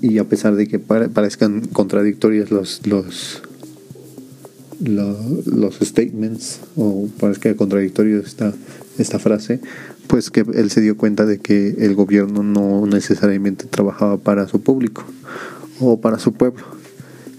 Y 0.03 0.19
a 0.19 0.25
pesar 0.25 0.57
de 0.57 0.69
que 0.69 0.79
parezcan 0.79 1.63
contradictorias 1.73 2.51
los 2.51 2.87
los 2.87 3.43
los, 4.81 5.77
statements 5.81 6.61
o 6.77 7.09
parezca 7.19 7.55
contradictorio 7.55 8.19
esta 8.21 8.53
esta 8.99 9.19
frase 9.19 9.61
pues 10.07 10.31
que 10.31 10.45
él 10.55 10.71
se 10.71 10.81
dio 10.81 10.97
cuenta 10.97 11.27
de 11.27 11.39
que 11.39 11.77
el 11.79 11.95
gobierno 11.95 12.43
no 12.43 12.87
necesariamente 12.87 13.67
trabajaba 13.67 14.19
para 14.19 14.47
su 14.49 14.61
público 14.61 15.05
o 15.81 16.01
para 16.01 16.19
su 16.19 16.33
pueblo. 16.33 16.65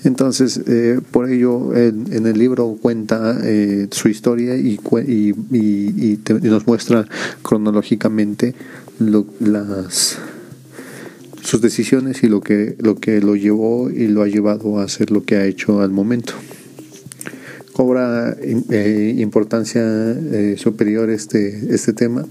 Entonces, 0.04 0.62
eh, 0.68 1.00
por 1.12 1.30
ello, 1.30 1.76
en, 1.76 2.28
el 2.28 2.38
libro 2.38 2.78
cuenta 2.80 3.40
eh, 3.44 3.88
su 3.90 4.08
historia 4.08 4.56
y, 4.56 4.80
y, 5.02 6.20
nos 6.44 6.68
muestra 6.68 7.08
cronológicamente 7.42 8.54
las 9.00 10.20
sus 11.42 11.62
decisiones 11.62 12.24
y 12.24 12.28
lo 12.28 12.42
que 12.42 12.76
lo 12.80 12.96
que 12.96 13.22
lo 13.22 13.36
llevó 13.36 13.90
y 13.92 14.08
lo 14.08 14.24
ha 14.24 14.28
llevado 14.28 14.80
a 14.80 14.84
hacer 14.84 15.12
lo 15.12 15.26
que 15.26 15.36
ha 15.36 15.46
hecho 15.46 15.82
al 15.82 15.92
momento 15.92 16.34
cobra 17.76 18.36
eh, 18.42 19.16
importancia 19.18 19.84
superior 20.56 21.10
este 21.10 21.76
este 21.76 21.92
tema 21.92 22.26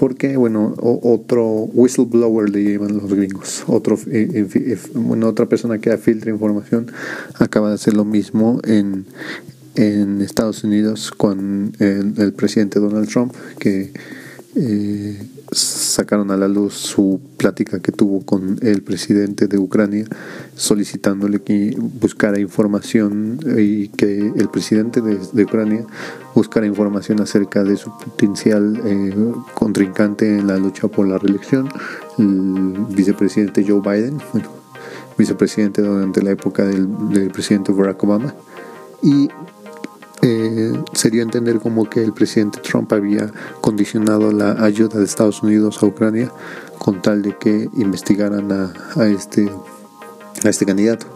porque, 0.00 0.38
bueno, 0.38 0.74
otro 0.78 1.46
whistleblower 1.46 2.48
le 2.48 2.72
llaman 2.72 2.96
los 2.96 3.12
gringos, 3.12 3.64
otro, 3.66 3.98
eh, 4.10 4.78
bueno, 4.94 5.28
otra 5.28 5.44
persona 5.44 5.78
que 5.78 5.94
filtra 5.98 6.30
información 6.30 6.90
acaba 7.34 7.68
de 7.68 7.74
hacer 7.74 7.92
lo 7.92 8.06
mismo 8.06 8.60
en, 8.64 9.04
en 9.74 10.22
Estados 10.22 10.64
Unidos 10.64 11.10
con 11.10 11.74
el 11.78 12.32
presidente 12.32 12.80
Donald 12.80 13.10
Trump, 13.10 13.34
que 13.58 13.92
eh, 14.56 15.16
sacaron 15.52 16.32
a 16.32 16.36
la 16.36 16.48
luz 16.48 16.74
su 16.74 17.20
plática 17.36 17.78
que 17.78 17.92
tuvo 17.92 18.24
con 18.24 18.58
el 18.62 18.82
presidente 18.82 19.46
de 19.46 19.58
Ucrania 19.58 20.06
solicitándole 20.60 21.40
que 21.40 21.74
buscara 21.78 22.38
información 22.38 23.40
y 23.58 23.88
que 23.88 24.18
el 24.18 24.48
presidente 24.50 25.00
de, 25.00 25.44
Ucrania 25.44 25.86
buscara 26.34 26.66
información 26.66 27.20
acerca 27.20 27.64
de 27.64 27.78
su 27.78 27.90
potencial 27.96 28.78
eh, 28.84 29.32
contrincante 29.54 30.38
en 30.38 30.46
la 30.46 30.58
lucha 30.58 30.88
por 30.88 31.08
la 31.08 31.16
reelección, 31.16 31.68
el 32.18 32.74
vicepresidente 32.90 33.64
Joe 33.66 33.80
Biden, 33.80 34.18
bueno, 34.32 34.50
vicepresidente 35.16 35.80
durante 35.80 36.22
la 36.22 36.32
época 36.32 36.64
del, 36.66 37.08
del 37.08 37.30
presidente 37.30 37.72
Barack 37.72 38.04
Obama 38.04 38.34
y 39.02 39.30
eh, 40.22 40.72
entender 41.14 41.58
como 41.60 41.88
que 41.88 42.04
el 42.04 42.12
presidente 42.12 42.60
Trump 42.60 42.92
había 42.92 43.32
condicionado 43.62 44.30
la 44.30 44.62
ayuda 44.62 44.98
de 44.98 45.04
Estados 45.06 45.42
Unidos 45.42 45.82
a 45.82 45.86
Ucrania 45.86 46.30
con 46.78 47.00
tal 47.00 47.22
de 47.22 47.36
que 47.38 47.68
investigaran 47.74 48.50
a, 48.52 49.06
este, 49.06 49.50
a 50.44 50.48
este 50.48 50.66
candidato. 50.66 51.06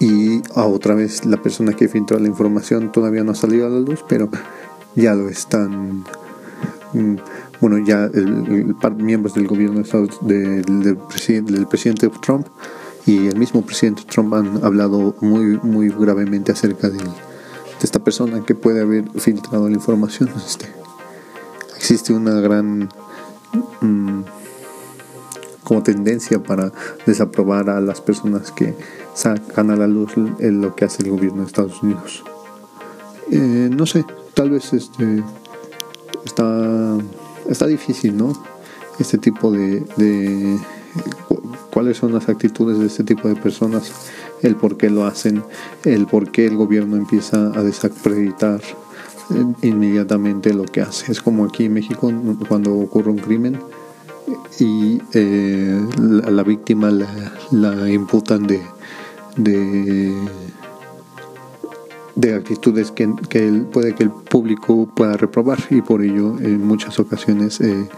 Y 0.00 0.42
a 0.54 0.64
otra 0.64 0.94
vez 0.94 1.26
la 1.26 1.42
persona 1.42 1.72
que 1.72 1.88
filtró 1.88 2.18
la 2.18 2.28
información 2.28 2.92
todavía 2.92 3.24
no 3.24 3.32
ha 3.32 3.34
salido 3.34 3.66
a 3.66 3.70
la 3.70 3.80
luz, 3.80 4.04
pero 4.08 4.28
ya 4.94 5.14
lo 5.14 5.28
están 5.28 6.04
mm, 6.92 7.16
bueno, 7.60 7.78
ya 7.78 8.04
el, 8.04 8.76
miembros 8.96 9.34
del 9.34 9.46
gobierno 9.46 9.82
del, 10.22 10.62
del, 10.82 10.96
presidente, 11.66 12.10
Trump 12.20 12.46
y 13.06 13.26
el 13.26 13.36
mismo 13.36 13.62
presidente 13.62 14.02
Trump 14.08 14.34
han 14.34 14.64
hablado 14.64 15.16
muy, 15.20 15.58
muy 15.62 15.88
gravemente 15.88 16.52
acerca 16.52 16.88
del, 16.88 17.04
de 17.04 17.84
esta 17.84 17.98
persona 17.98 18.44
que 18.44 18.54
puede 18.54 18.82
haber 18.82 19.08
filtrado 19.20 19.68
la 19.68 19.74
información. 19.74 20.30
Este, 20.36 20.66
existe 21.76 22.12
una 22.12 22.34
gran 22.40 22.88
mm, 23.80 24.20
como 25.68 25.82
tendencia 25.82 26.42
para 26.42 26.72
desaprobar 27.04 27.68
a 27.68 27.80
las 27.82 28.00
personas 28.00 28.50
que 28.50 28.74
sacan 29.14 29.70
a 29.70 29.76
la 29.76 29.86
luz 29.86 30.12
lo 30.16 30.74
que 30.74 30.86
hace 30.86 31.02
el 31.02 31.10
gobierno 31.10 31.42
de 31.42 31.46
Estados 31.46 31.82
Unidos. 31.82 32.24
Eh, 33.30 33.68
no 33.70 33.84
sé, 33.84 34.06
tal 34.32 34.50
vez 34.50 34.72
este 34.72 35.22
está 36.24 36.96
está 37.50 37.66
difícil, 37.66 38.16
¿no? 38.16 38.32
Este 38.98 39.18
tipo 39.18 39.52
de, 39.52 39.84
de 39.98 40.58
cuáles 41.70 41.98
son 41.98 42.14
las 42.14 42.30
actitudes 42.30 42.78
de 42.78 42.86
este 42.86 43.04
tipo 43.04 43.28
de 43.28 43.36
personas 43.36 43.92
el 44.42 44.56
por 44.56 44.78
qué 44.78 44.88
lo 44.88 45.04
hacen, 45.04 45.44
el 45.84 46.06
por 46.06 46.30
qué 46.30 46.46
el 46.46 46.56
gobierno 46.56 46.96
empieza 46.96 47.52
a 47.54 47.62
desacreditar 47.62 48.60
eh, 49.34 49.66
inmediatamente 49.68 50.54
lo 50.54 50.64
que 50.64 50.80
hace. 50.80 51.12
Es 51.12 51.20
como 51.20 51.44
aquí 51.44 51.66
en 51.66 51.74
México 51.74 52.10
cuando 52.48 52.74
ocurre 52.74 53.10
un 53.10 53.18
crimen 53.18 53.58
y 54.58 55.00
eh, 55.14 55.80
la, 55.98 56.42
víctima 56.42 56.90
la, 57.50 57.90
imputan 57.90 58.46
de, 58.46 58.60
de, 59.36 60.14
de 62.14 62.34
actitudes 62.34 62.90
que, 62.90 63.08
que, 63.28 63.50
puede 63.72 63.94
que 63.94 64.04
el 64.04 64.10
público 64.10 64.88
pueda 64.94 65.16
reprobar 65.16 65.58
y 65.70 65.82
por 65.82 66.02
ello 66.02 66.36
en 66.40 66.66
muchas 66.66 66.98
ocasiones 66.98 67.60
eh, 67.60 67.88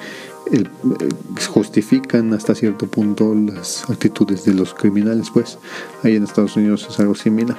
el, 0.53 0.67
eh, 0.67 1.09
justifican 1.49 2.33
hasta 2.35 2.55
cierto 2.55 2.87
punto 2.87 3.35
las 3.35 3.89
actitudes 3.89 4.45
de 4.45 4.55
los 4.55 4.75
criminales, 4.75 5.31
pues 5.33 5.59
ahí 6.03 6.17
en 6.17 6.25
Estados 6.25 6.57
Unidos 6.57 6.87
es 6.89 6.99
algo 7.01 7.15
similar. 7.15 7.59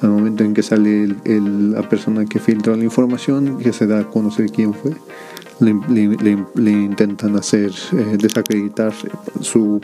Al 0.00 0.10
momento 0.10 0.42
en 0.42 0.52
que 0.52 0.64
sale 0.64 1.14
la 1.24 1.88
persona 1.88 2.24
que 2.24 2.40
filtra 2.40 2.76
la 2.76 2.82
información, 2.82 3.58
que 3.58 3.72
se 3.72 3.86
da 3.86 4.00
a 4.00 4.08
conocer 4.08 4.50
quién 4.50 4.74
fue, 4.74 4.96
le, 5.62 6.72
intentan 6.72 7.36
hacer 7.36 7.72
eh, 7.92 8.16
desacreditar 8.18 8.92
su, 9.40 9.80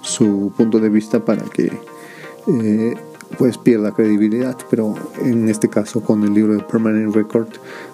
su 0.00 0.52
punto 0.56 0.78
de 0.78 0.88
vista 0.88 1.24
para 1.24 1.42
que 1.44 1.70
eh, 2.48 2.94
pues 3.38 3.56
pierda 3.56 3.92
credibilidad, 3.92 4.56
pero 4.68 4.94
en 5.22 5.48
este 5.48 5.68
caso 5.68 6.02
con 6.02 6.22
el 6.22 6.34
libro 6.34 6.54
de 6.54 6.60
Permanent 6.60 7.14
Record, 7.14 7.48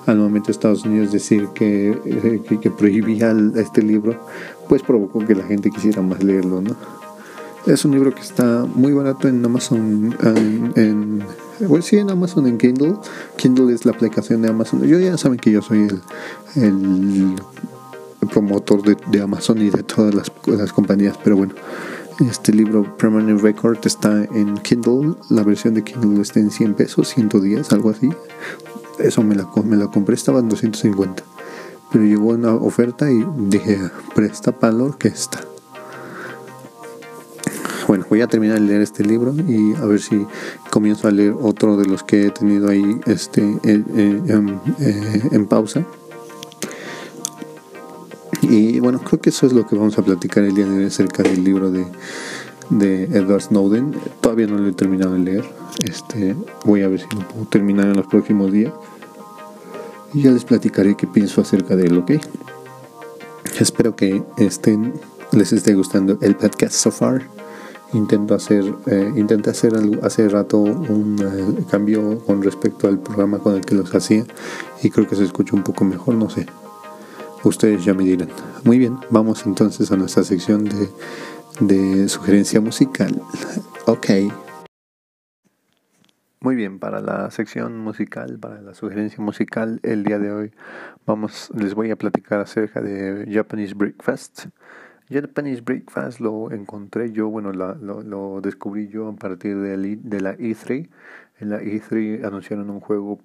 al 0.06 0.18
momento 0.18 0.46
de 0.46 0.52
Estados 0.52 0.84
Unidos 0.84 1.12
decir 1.12 1.48
que, 1.54 1.90
eh, 2.04 2.42
que, 2.60 2.70
prohibía 2.70 3.34
este 3.56 3.82
libro, 3.82 4.16
pues 4.68 4.82
provocó 4.82 5.24
que 5.24 5.34
la 5.34 5.44
gente 5.44 5.70
quisiera 5.70 6.02
más 6.02 6.22
leerlo, 6.22 6.60
¿no? 6.60 6.76
Es 7.66 7.84
un 7.84 7.92
libro 7.92 8.14
que 8.14 8.22
está 8.22 8.66
muy 8.74 8.92
barato 8.92 9.28
en 9.28 9.44
Amazon, 9.44 10.16
en, 10.22 10.72
en 10.76 11.22
bueno, 11.66 11.82
sí, 11.82 11.96
en 11.96 12.10
Amazon, 12.10 12.46
en 12.46 12.58
Kindle. 12.58 12.96
Kindle 13.36 13.74
es 13.74 13.84
la 13.84 13.92
aplicación 13.92 14.42
de 14.42 14.48
Amazon. 14.48 14.82
Yo 14.84 14.98
ya 14.98 15.16
saben 15.18 15.38
que 15.38 15.50
yo 15.50 15.62
soy 15.62 15.88
el, 16.56 17.36
promotor 18.32 18.82
de, 18.82 19.20
Amazon 19.22 19.60
y 19.62 19.70
de 19.70 19.82
todas 19.82 20.14
las, 20.14 20.72
compañías, 20.72 21.16
pero 21.22 21.36
bueno. 21.36 21.54
Este 22.28 22.52
libro 22.52 22.96
Permanent 22.96 23.40
Record 23.40 23.78
está 23.84 24.24
en 24.24 24.56
Kindle, 24.58 25.14
la 25.30 25.44
versión 25.44 25.74
de 25.74 25.84
Kindle 25.84 26.20
está 26.20 26.40
en 26.40 26.50
100 26.50 26.74
pesos, 26.74 27.08
110, 27.14 27.72
algo 27.72 27.90
así. 27.90 28.10
Eso 28.98 29.22
me 29.22 29.36
la, 29.36 29.48
me 29.64 29.76
la 29.76 29.86
compré, 29.86 30.16
estaba 30.16 30.40
en 30.40 30.48
250. 30.48 31.22
Pero 31.92 32.04
llegó 32.04 32.30
una 32.30 32.54
oferta 32.54 33.08
y 33.10 33.24
dije, 33.36 33.78
presta 34.16 34.50
palo 34.50 34.98
que 34.98 35.08
está. 35.08 35.47
Bueno, 37.88 38.04
voy 38.10 38.20
a 38.20 38.26
terminar 38.26 38.60
de 38.60 38.66
leer 38.66 38.82
este 38.82 39.02
libro 39.02 39.34
y 39.48 39.74
a 39.74 39.86
ver 39.86 39.98
si 39.98 40.26
comienzo 40.70 41.08
a 41.08 41.10
leer 41.10 41.34
otro 41.40 41.78
de 41.78 41.86
los 41.86 42.02
que 42.02 42.26
he 42.26 42.30
tenido 42.30 42.68
ahí 42.68 43.00
este, 43.06 43.40
en, 43.40 43.86
en, 43.96 44.60
en 45.32 45.46
pausa. 45.46 45.86
Y 48.42 48.78
bueno, 48.80 49.00
creo 49.00 49.22
que 49.22 49.30
eso 49.30 49.46
es 49.46 49.54
lo 49.54 49.66
que 49.66 49.74
vamos 49.74 49.96
a 49.98 50.02
platicar 50.02 50.44
el 50.44 50.54
día 50.54 50.66
de 50.66 50.76
hoy 50.76 50.84
acerca 50.84 51.22
del 51.22 51.42
libro 51.42 51.70
de, 51.70 51.86
de 52.68 53.04
Edward 53.04 53.40
Snowden. 53.40 53.94
Todavía 54.20 54.46
no 54.48 54.58
lo 54.58 54.68
he 54.68 54.72
terminado 54.72 55.14
de 55.14 55.20
leer. 55.20 55.44
Este, 55.82 56.36
voy 56.66 56.82
a 56.82 56.88
ver 56.88 57.00
si 57.00 57.06
lo 57.16 57.26
puedo 57.26 57.46
terminar 57.46 57.86
en 57.86 57.96
los 57.96 58.06
próximos 58.06 58.52
días. 58.52 58.74
Y 60.12 60.24
ya 60.24 60.30
les 60.30 60.44
platicaré 60.44 60.94
qué 60.94 61.06
pienso 61.06 61.40
acerca 61.40 61.74
de 61.74 61.86
él, 61.86 61.96
¿ok? 61.96 62.12
Espero 63.58 63.96
que 63.96 64.22
estén, 64.36 64.92
les 65.32 65.54
esté 65.54 65.74
gustando 65.74 66.18
el 66.20 66.36
podcast 66.36 66.74
so 66.74 66.90
far. 66.90 67.26
Intento 67.94 68.34
hacer, 68.34 68.64
eh, 68.86 69.12
intenté 69.16 69.50
hacer 69.50 69.74
algo, 69.74 70.04
hace 70.04 70.28
rato 70.28 70.58
un 70.58 71.16
eh, 71.20 71.64
cambio 71.70 72.18
con 72.20 72.42
respecto 72.42 72.86
al 72.86 72.98
programa 72.98 73.38
con 73.38 73.54
el 73.54 73.64
que 73.64 73.74
los 73.74 73.94
hacía 73.94 74.24
y 74.82 74.90
creo 74.90 75.08
que 75.08 75.16
se 75.16 75.24
escucha 75.24 75.56
un 75.56 75.62
poco 75.62 75.84
mejor, 75.84 76.14
no 76.14 76.28
sé. 76.28 76.46
Ustedes 77.44 77.84
ya 77.84 77.94
me 77.94 78.04
dirán. 78.04 78.28
Muy 78.64 78.78
bien, 78.78 78.98
vamos 79.10 79.46
entonces 79.46 79.90
a 79.90 79.96
nuestra 79.96 80.22
sección 80.22 80.64
de, 80.64 80.88
de 81.60 82.08
sugerencia 82.08 82.60
musical. 82.60 83.22
Ok. 83.86 84.06
Muy 86.40 86.54
bien, 86.54 86.78
para 86.78 87.00
la 87.00 87.30
sección 87.30 87.78
musical, 87.78 88.38
para 88.38 88.60
la 88.60 88.72
sugerencia 88.74 89.22
musical, 89.22 89.80
el 89.82 90.04
día 90.04 90.18
de 90.18 90.30
hoy 90.30 90.52
vamos, 91.04 91.50
les 91.54 91.74
voy 91.74 91.90
a 91.90 91.96
platicar 91.96 92.38
acerca 92.38 92.80
de 92.80 93.26
Japanese 93.32 93.74
Breakfast. 93.74 94.46
Japanese 95.10 95.62
Breakfast 95.62 96.20
lo 96.20 96.50
encontré 96.52 97.12
yo, 97.12 97.28
bueno, 97.28 97.52
la, 97.52 97.74
lo, 97.74 98.02
lo, 98.02 98.40
descubrí 98.42 98.88
yo 98.88 99.08
a 99.08 99.16
partir 99.16 99.56
de, 99.58 100.20
la 100.20 100.36
E3. 100.36 100.88
En 101.40 101.50
la 101.50 101.62
E3 101.62 102.24
anunciaron 102.24 102.68
un 102.68 102.80
juego 102.80 103.20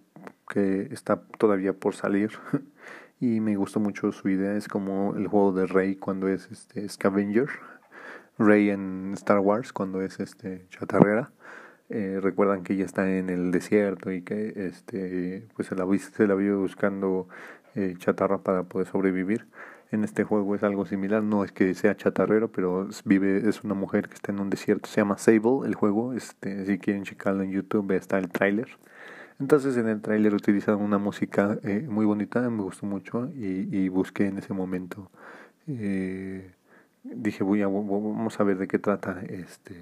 que 0.47 0.87
está 0.91 1.21
todavía 1.37 1.73
por 1.73 1.95
salir 1.95 2.31
y 3.19 3.41
me 3.41 3.55
gustó 3.57 3.79
mucho 3.81 4.11
su 4.13 4.29
idea. 4.29 4.55
Es 4.55 4.67
como 4.69 5.15
el 5.15 5.27
juego 5.27 5.51
de 5.51 5.65
Rey 5.65 5.95
cuando 5.95 6.29
es 6.29 6.49
este 6.51 6.87
Scavenger, 6.87 7.49
Rey 8.37 8.69
en 8.69 9.11
Star 9.15 9.39
Wars 9.39 9.73
cuando 9.73 10.01
es 10.01 10.19
este 10.19 10.65
chatarrera. 10.69 11.31
Eh, 11.89 12.19
recuerdan 12.21 12.63
que 12.63 12.73
ella 12.73 12.85
está 12.85 13.11
en 13.11 13.29
el 13.29 13.51
desierto 13.51 14.11
y 14.11 14.21
que 14.21 14.53
este 14.55 15.47
pues 15.55 15.67
se 15.67 15.75
la, 15.75 15.85
se 15.97 16.27
la 16.27 16.35
vive 16.35 16.55
buscando 16.55 17.27
eh, 17.75 17.95
chatarra 17.97 18.37
para 18.39 18.63
poder 18.63 18.87
sobrevivir 18.87 19.47
en 19.93 20.03
este 20.03 20.23
juego 20.23 20.55
es 20.55 20.63
algo 20.63 20.85
similar 20.85 21.23
no 21.23 21.43
es 21.43 21.51
que 21.51 21.73
sea 21.73 21.95
chatarrero 21.95 22.51
pero 22.51 22.87
vive 23.05 23.47
es 23.49 23.63
una 23.63 23.73
mujer 23.73 24.07
que 24.09 24.15
está 24.15 24.31
en 24.31 24.39
un 24.39 24.49
desierto 24.49 24.89
se 24.89 25.01
llama 25.01 25.17
Sable 25.17 25.65
el 25.67 25.75
juego 25.75 26.13
este 26.13 26.65
si 26.65 26.77
quieren 26.79 27.03
checarlo 27.03 27.43
en 27.43 27.51
YouTube 27.51 27.91
está 27.91 28.17
el 28.17 28.29
tráiler. 28.29 28.67
Entonces 29.39 29.77
en 29.77 29.87
el 29.87 30.01
tráiler 30.01 30.33
utilizan 30.33 30.75
una 30.75 30.97
música 30.97 31.57
eh, 31.63 31.85
muy 31.89 32.05
bonita 32.05 32.41
me 32.49 32.63
gustó 32.63 32.85
mucho 32.85 33.29
y, 33.35 33.75
y 33.75 33.89
busqué 33.89 34.27
en 34.27 34.37
ese 34.37 34.53
momento 34.53 35.09
eh, 35.67 36.51
dije 37.03 37.43
voy 37.43 37.61
a 37.61 37.67
vamos 37.67 38.39
a 38.39 38.43
ver 38.43 38.57
de 38.57 38.67
qué 38.67 38.79
trata 38.79 39.21
este 39.27 39.75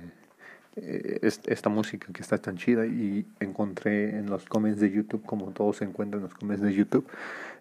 esta 0.75 1.69
música 1.69 2.07
que 2.13 2.21
está 2.21 2.37
tan 2.37 2.57
chida 2.57 2.85
y 2.85 3.25
encontré 3.39 4.17
en 4.17 4.29
los 4.29 4.45
comments 4.45 4.79
de 4.79 4.89
YouTube, 4.89 5.23
como 5.25 5.51
todos 5.51 5.77
se 5.77 5.85
encuentran 5.85 6.21
en 6.21 6.29
los 6.29 6.33
comments 6.33 6.63
de 6.63 6.73
YouTube, 6.73 7.05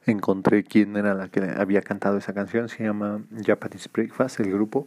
encontré 0.06 0.62
quién 0.64 0.96
era 0.96 1.14
la 1.14 1.28
que 1.28 1.40
había 1.40 1.82
cantado 1.82 2.18
esa 2.18 2.32
canción, 2.32 2.68
se 2.68 2.84
llama 2.84 3.22
Japanese 3.44 3.88
Breakfast, 3.92 4.40
el 4.40 4.52
grupo, 4.52 4.86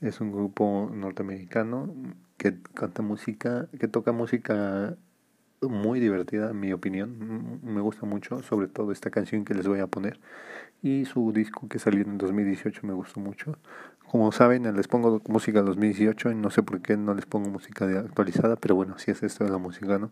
es 0.00 0.20
un 0.20 0.32
grupo 0.32 0.90
norteamericano 0.92 1.94
que 2.36 2.56
canta 2.74 3.02
música, 3.02 3.68
que 3.78 3.86
toca 3.86 4.10
música 4.10 4.96
muy 5.60 6.00
divertida 6.00 6.50
en 6.50 6.58
mi 6.58 6.72
opinión, 6.72 7.60
me 7.62 7.80
gusta 7.80 8.04
mucho, 8.04 8.42
sobre 8.42 8.66
todo 8.66 8.90
esta 8.90 9.10
canción 9.10 9.44
que 9.44 9.54
les 9.54 9.68
voy 9.68 9.78
a 9.78 9.86
poner 9.86 10.18
y 10.82 11.04
su 11.04 11.32
disco 11.32 11.68
que 11.68 11.78
salió 11.78 12.02
en 12.02 12.18
2018 12.18 12.86
me 12.86 12.92
gustó 12.92 13.20
mucho. 13.20 13.56
Como 14.10 14.30
saben, 14.32 14.64
les 14.76 14.88
pongo 14.88 15.22
música 15.28 15.62
2018 15.62 16.32
y 16.32 16.34
no 16.34 16.50
sé 16.50 16.62
por 16.62 16.82
qué 16.82 16.96
no 16.96 17.14
les 17.14 17.24
pongo 17.24 17.48
música 17.48 17.86
actualizada, 18.00 18.56
pero 18.56 18.74
bueno, 18.74 18.98
si 18.98 19.10
es 19.10 19.22
esto 19.22 19.44
de 19.44 19.50
la 19.50 19.58
música, 19.58 19.98
¿no? 19.98 20.10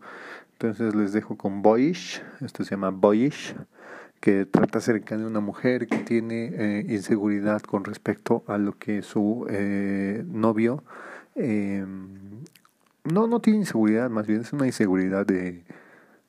Entonces 0.53 0.95
les 0.95 1.13
dejo 1.13 1.37
con 1.37 1.61
Boyish, 1.61 2.23
esto 2.43 2.63
se 2.63 2.71
llama 2.71 2.89
Boyish, 2.89 3.55
que 4.19 4.45
trata 4.45 4.79
acerca 4.79 5.17
de 5.17 5.25
una 5.25 5.39
mujer 5.39 5.87
que 5.87 5.97
tiene 5.99 6.51
eh, 6.53 6.85
inseguridad 6.89 7.61
con 7.61 7.83
respecto 7.83 8.43
a 8.47 8.57
lo 8.57 8.77
que 8.77 9.01
su 9.01 9.45
eh, 9.49 10.23
novio... 10.27 10.83
Eh, 11.35 11.85
no, 13.03 13.27
no 13.27 13.39
tiene 13.39 13.59
inseguridad, 13.59 14.09
más 14.09 14.27
bien 14.27 14.41
es 14.41 14.53
una 14.53 14.65
inseguridad 14.65 15.25
de... 15.25 15.63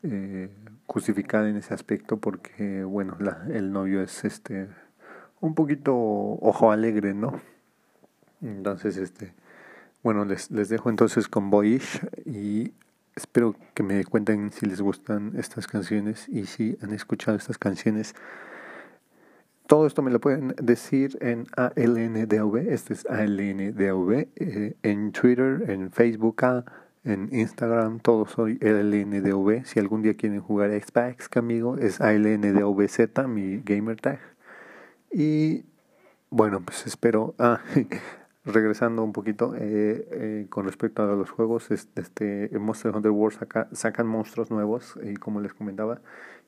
Eh, 0.02 0.50
justificada 0.86 1.48
en 1.48 1.56
ese 1.56 1.74
aspecto 1.74 2.18
porque 2.18 2.84
bueno 2.84 3.16
la, 3.18 3.46
el 3.52 3.72
novio 3.72 4.02
es 4.02 4.24
este 4.24 4.68
un 5.40 5.54
poquito 5.54 5.94
ojo 5.94 6.72
alegre 6.72 7.14
no 7.14 7.40
entonces 8.40 8.96
este 8.96 9.34
bueno 10.02 10.24
les, 10.24 10.50
les 10.50 10.68
dejo 10.68 10.90
entonces 10.90 11.28
con 11.28 11.50
Boyish 11.50 12.00
y 12.26 12.72
espero 13.16 13.54
que 13.74 13.82
me 13.82 14.04
cuenten 14.04 14.52
si 14.52 14.66
les 14.66 14.80
gustan 14.80 15.32
estas 15.36 15.66
canciones 15.66 16.28
y 16.28 16.46
si 16.46 16.76
han 16.82 16.92
escuchado 16.92 17.36
estas 17.36 17.58
canciones. 17.58 18.14
Todo 19.66 19.86
esto 19.86 20.02
me 20.02 20.10
lo 20.10 20.20
pueden 20.20 20.54
decir 20.60 21.16
en 21.20 21.46
ALNDV, 21.56 22.72
este 22.72 22.94
es 22.94 23.06
ALNDV, 23.06 24.28
eh, 24.36 24.76
en 24.82 25.12
Twitter, 25.12 25.64
en 25.68 25.90
Facebook, 25.90 26.42
en 27.04 27.28
Instagram, 27.32 28.00
todo 28.00 28.26
soy 28.26 28.58
ALNDV. 28.62 29.64
Si 29.64 29.80
algún 29.80 30.02
día 30.02 30.16
quieren 30.16 30.40
jugar 30.40 30.70
Xbox 30.70 31.28
conmigo, 31.28 31.78
es 31.78 32.00
ALNDVZ, 32.00 33.26
mi 33.28 33.58
gamer 33.58 34.00
tag. 34.00 34.20
Y 35.10 35.64
bueno, 36.30 36.60
pues 36.64 36.86
espero. 36.86 37.34
Ah, 37.38 37.60
regresando 38.44 39.04
un 39.04 39.12
poquito 39.12 39.54
eh, 39.54 40.08
eh, 40.10 40.46
con 40.48 40.66
respecto 40.66 41.02
a 41.02 41.14
los 41.14 41.30
juegos, 41.30 41.70
este 41.70 42.50
Monster 42.58 42.94
Hunter 42.94 43.10
World 43.12 43.38
saca, 43.38 43.68
sacan 43.72 44.06
monstruos 44.06 44.50
nuevos, 44.50 44.98
y 45.02 45.14
como 45.14 45.40
les 45.40 45.54
comentaba, 45.54 46.00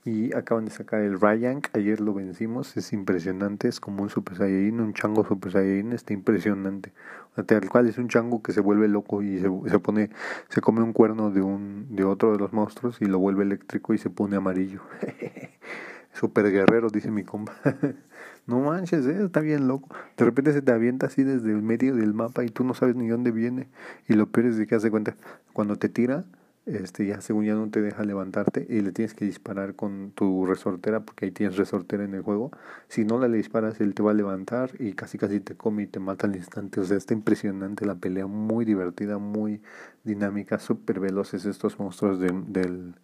y 0.04 0.34
acaban 0.34 0.64
de 0.64 0.70
sacar 0.70 1.00
el 1.00 1.20
Ryank, 1.20 1.68
ayer 1.74 2.00
lo 2.00 2.12
vencimos, 2.12 2.76
es 2.76 2.92
impresionante, 2.92 3.68
es 3.68 3.80
como 3.80 4.02
un 4.02 4.10
Super 4.10 4.36
Saiyajin, 4.36 4.80
un 4.80 4.92
chango 4.92 5.24
Super 5.24 5.52
Saiyajin, 5.52 5.92
está 5.92 6.12
impresionante. 6.12 6.92
Tal 7.42 7.68
cual 7.68 7.88
es 7.88 7.98
un 7.98 8.08
chango 8.08 8.42
que 8.42 8.52
se 8.52 8.60
vuelve 8.60 8.86
loco 8.86 9.22
y 9.22 9.40
se, 9.40 9.50
se 9.66 9.78
pone, 9.80 10.10
se 10.48 10.60
come 10.60 10.82
un 10.82 10.92
cuerno 10.92 11.30
de 11.30 11.42
un, 11.42 11.88
de 11.90 12.04
otro 12.04 12.32
de 12.32 12.38
los 12.38 12.52
monstruos 12.52 13.00
y 13.00 13.06
lo 13.06 13.18
vuelve 13.18 13.42
eléctrico 13.42 13.92
y 13.92 13.98
se 13.98 14.08
pone 14.08 14.36
amarillo. 14.36 14.80
Super 16.12 16.50
guerrero, 16.52 16.90
dice 16.90 17.10
mi 17.10 17.24
compa. 17.24 17.54
no 18.46 18.60
manches, 18.60 19.04
¿eh? 19.06 19.24
está 19.24 19.40
bien 19.40 19.66
loco. 19.66 19.88
De 20.16 20.24
repente 20.24 20.52
se 20.52 20.62
te 20.62 20.70
avienta 20.70 21.06
así 21.06 21.24
desde 21.24 21.50
el 21.50 21.60
medio 21.60 21.96
del 21.96 22.14
mapa 22.14 22.44
y 22.44 22.50
tú 22.50 22.62
no 22.62 22.72
sabes 22.72 22.94
ni 22.94 23.08
dónde 23.08 23.32
viene. 23.32 23.66
Y 24.06 24.14
lo 24.14 24.28
peor 24.28 24.46
es 24.46 24.56
de 24.56 24.68
que 24.68 24.76
hace 24.76 24.92
cuenta, 24.92 25.16
cuando 25.52 25.76
te 25.76 25.88
tira, 25.88 26.24
este 26.66 27.06
ya 27.06 27.20
según 27.20 27.44
ya 27.44 27.54
no 27.54 27.68
te 27.70 27.82
deja 27.82 28.04
levantarte 28.04 28.66
y 28.68 28.80
le 28.80 28.92
tienes 28.92 29.14
que 29.14 29.24
disparar 29.26 29.74
con 29.74 30.12
tu 30.12 30.46
resortera 30.46 31.00
porque 31.00 31.26
ahí 31.26 31.30
tienes 31.30 31.56
resortera 31.56 32.04
en 32.04 32.14
el 32.14 32.22
juego. 32.22 32.50
Si 32.88 33.04
no 33.04 33.18
le 33.18 33.28
disparas 33.36 33.80
él 33.80 33.94
te 33.94 34.02
va 34.02 34.12
a 34.12 34.14
levantar 34.14 34.70
y 34.78 34.94
casi 34.94 35.18
casi 35.18 35.40
te 35.40 35.56
come 35.56 35.84
y 35.84 35.86
te 35.86 36.00
mata 36.00 36.26
al 36.26 36.36
instante. 36.36 36.80
O 36.80 36.84
sea 36.84 36.96
está 36.96 37.14
impresionante 37.14 37.86
la 37.86 37.96
pelea 37.96 38.26
muy 38.26 38.64
divertida 38.64 39.18
muy 39.18 39.60
dinámica 40.04 40.58
súper 40.58 41.00
veloces 41.00 41.44
estos 41.46 41.78
monstruos 41.78 42.18
del 42.20 42.94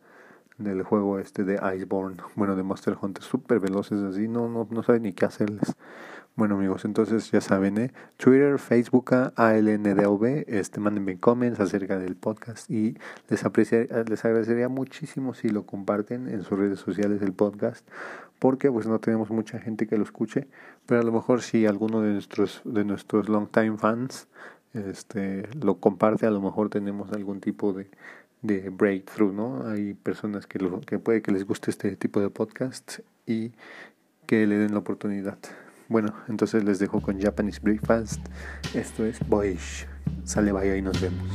del 0.58 0.82
juego 0.82 1.18
este 1.18 1.44
de 1.44 1.58
Iceborne 1.76 2.18
bueno 2.36 2.54
de 2.54 2.62
Monster 2.62 2.96
Hunter 3.00 3.24
súper 3.24 3.61
veloces 3.61 4.02
así 4.02 4.28
no 4.28 4.48
no 4.48 4.68
no 4.70 4.82
saben 4.82 5.02
ni 5.04 5.12
qué 5.12 5.24
hacerles 5.24 5.74
bueno 6.36 6.54
amigos, 6.54 6.84
entonces 6.84 7.30
ya 7.30 7.40
saben, 7.40 7.78
¿eh? 7.78 7.92
Twitter, 8.16 8.58
Facebook, 8.58 9.12
ALNDV, 9.36 10.44
este, 10.46 10.80
mándenme 10.80 11.18
comments 11.18 11.60
acerca 11.60 11.98
del 11.98 12.16
podcast 12.16 12.70
y 12.70 12.96
les, 13.28 13.42
les 13.42 14.24
agradecería 14.24 14.68
muchísimo 14.68 15.34
si 15.34 15.48
lo 15.48 15.66
comparten 15.66 16.28
en 16.28 16.42
sus 16.42 16.58
redes 16.58 16.80
sociales 16.80 17.20
el 17.22 17.32
podcast, 17.32 17.86
porque 18.38 18.70
pues 18.70 18.86
no 18.86 18.98
tenemos 19.00 19.30
mucha 19.30 19.58
gente 19.58 19.86
que 19.86 19.96
lo 19.96 20.04
escuche, 20.04 20.48
pero 20.86 21.00
a 21.00 21.04
lo 21.04 21.12
mejor 21.12 21.42
si 21.42 21.66
alguno 21.66 22.00
de 22.00 22.12
nuestros, 22.12 22.62
de 22.64 22.84
nuestros 22.84 23.28
long 23.28 23.48
time 23.50 23.76
fans 23.76 24.28
este, 24.72 25.48
lo 25.56 25.78
comparte, 25.78 26.26
a 26.26 26.30
lo 26.30 26.40
mejor 26.40 26.70
tenemos 26.70 27.12
algún 27.12 27.40
tipo 27.40 27.72
de, 27.72 27.90
de 28.42 28.70
breakthrough, 28.70 29.32
¿no? 29.32 29.68
Hay 29.68 29.94
personas 29.94 30.46
que, 30.46 30.58
lo, 30.58 30.80
que 30.80 30.98
puede 30.98 31.22
que 31.22 31.32
les 31.32 31.44
guste 31.44 31.70
este 31.70 31.96
tipo 31.96 32.20
de 32.20 32.30
podcast 32.30 33.00
y 33.26 33.52
que 34.26 34.46
le 34.46 34.58
den 34.58 34.72
la 34.72 34.78
oportunidad. 34.78 35.38
Bueno, 35.91 36.14
entonces 36.28 36.62
les 36.62 36.78
dejo 36.78 37.01
con 37.01 37.20
Japanese 37.20 37.59
Breakfast. 37.61 38.24
Esto 38.74 39.05
es 39.05 39.18
Boyish. 39.28 39.88
Sale, 40.22 40.53
vaya 40.53 40.76
y 40.76 40.82
nos 40.82 41.01
vemos. 41.01 41.26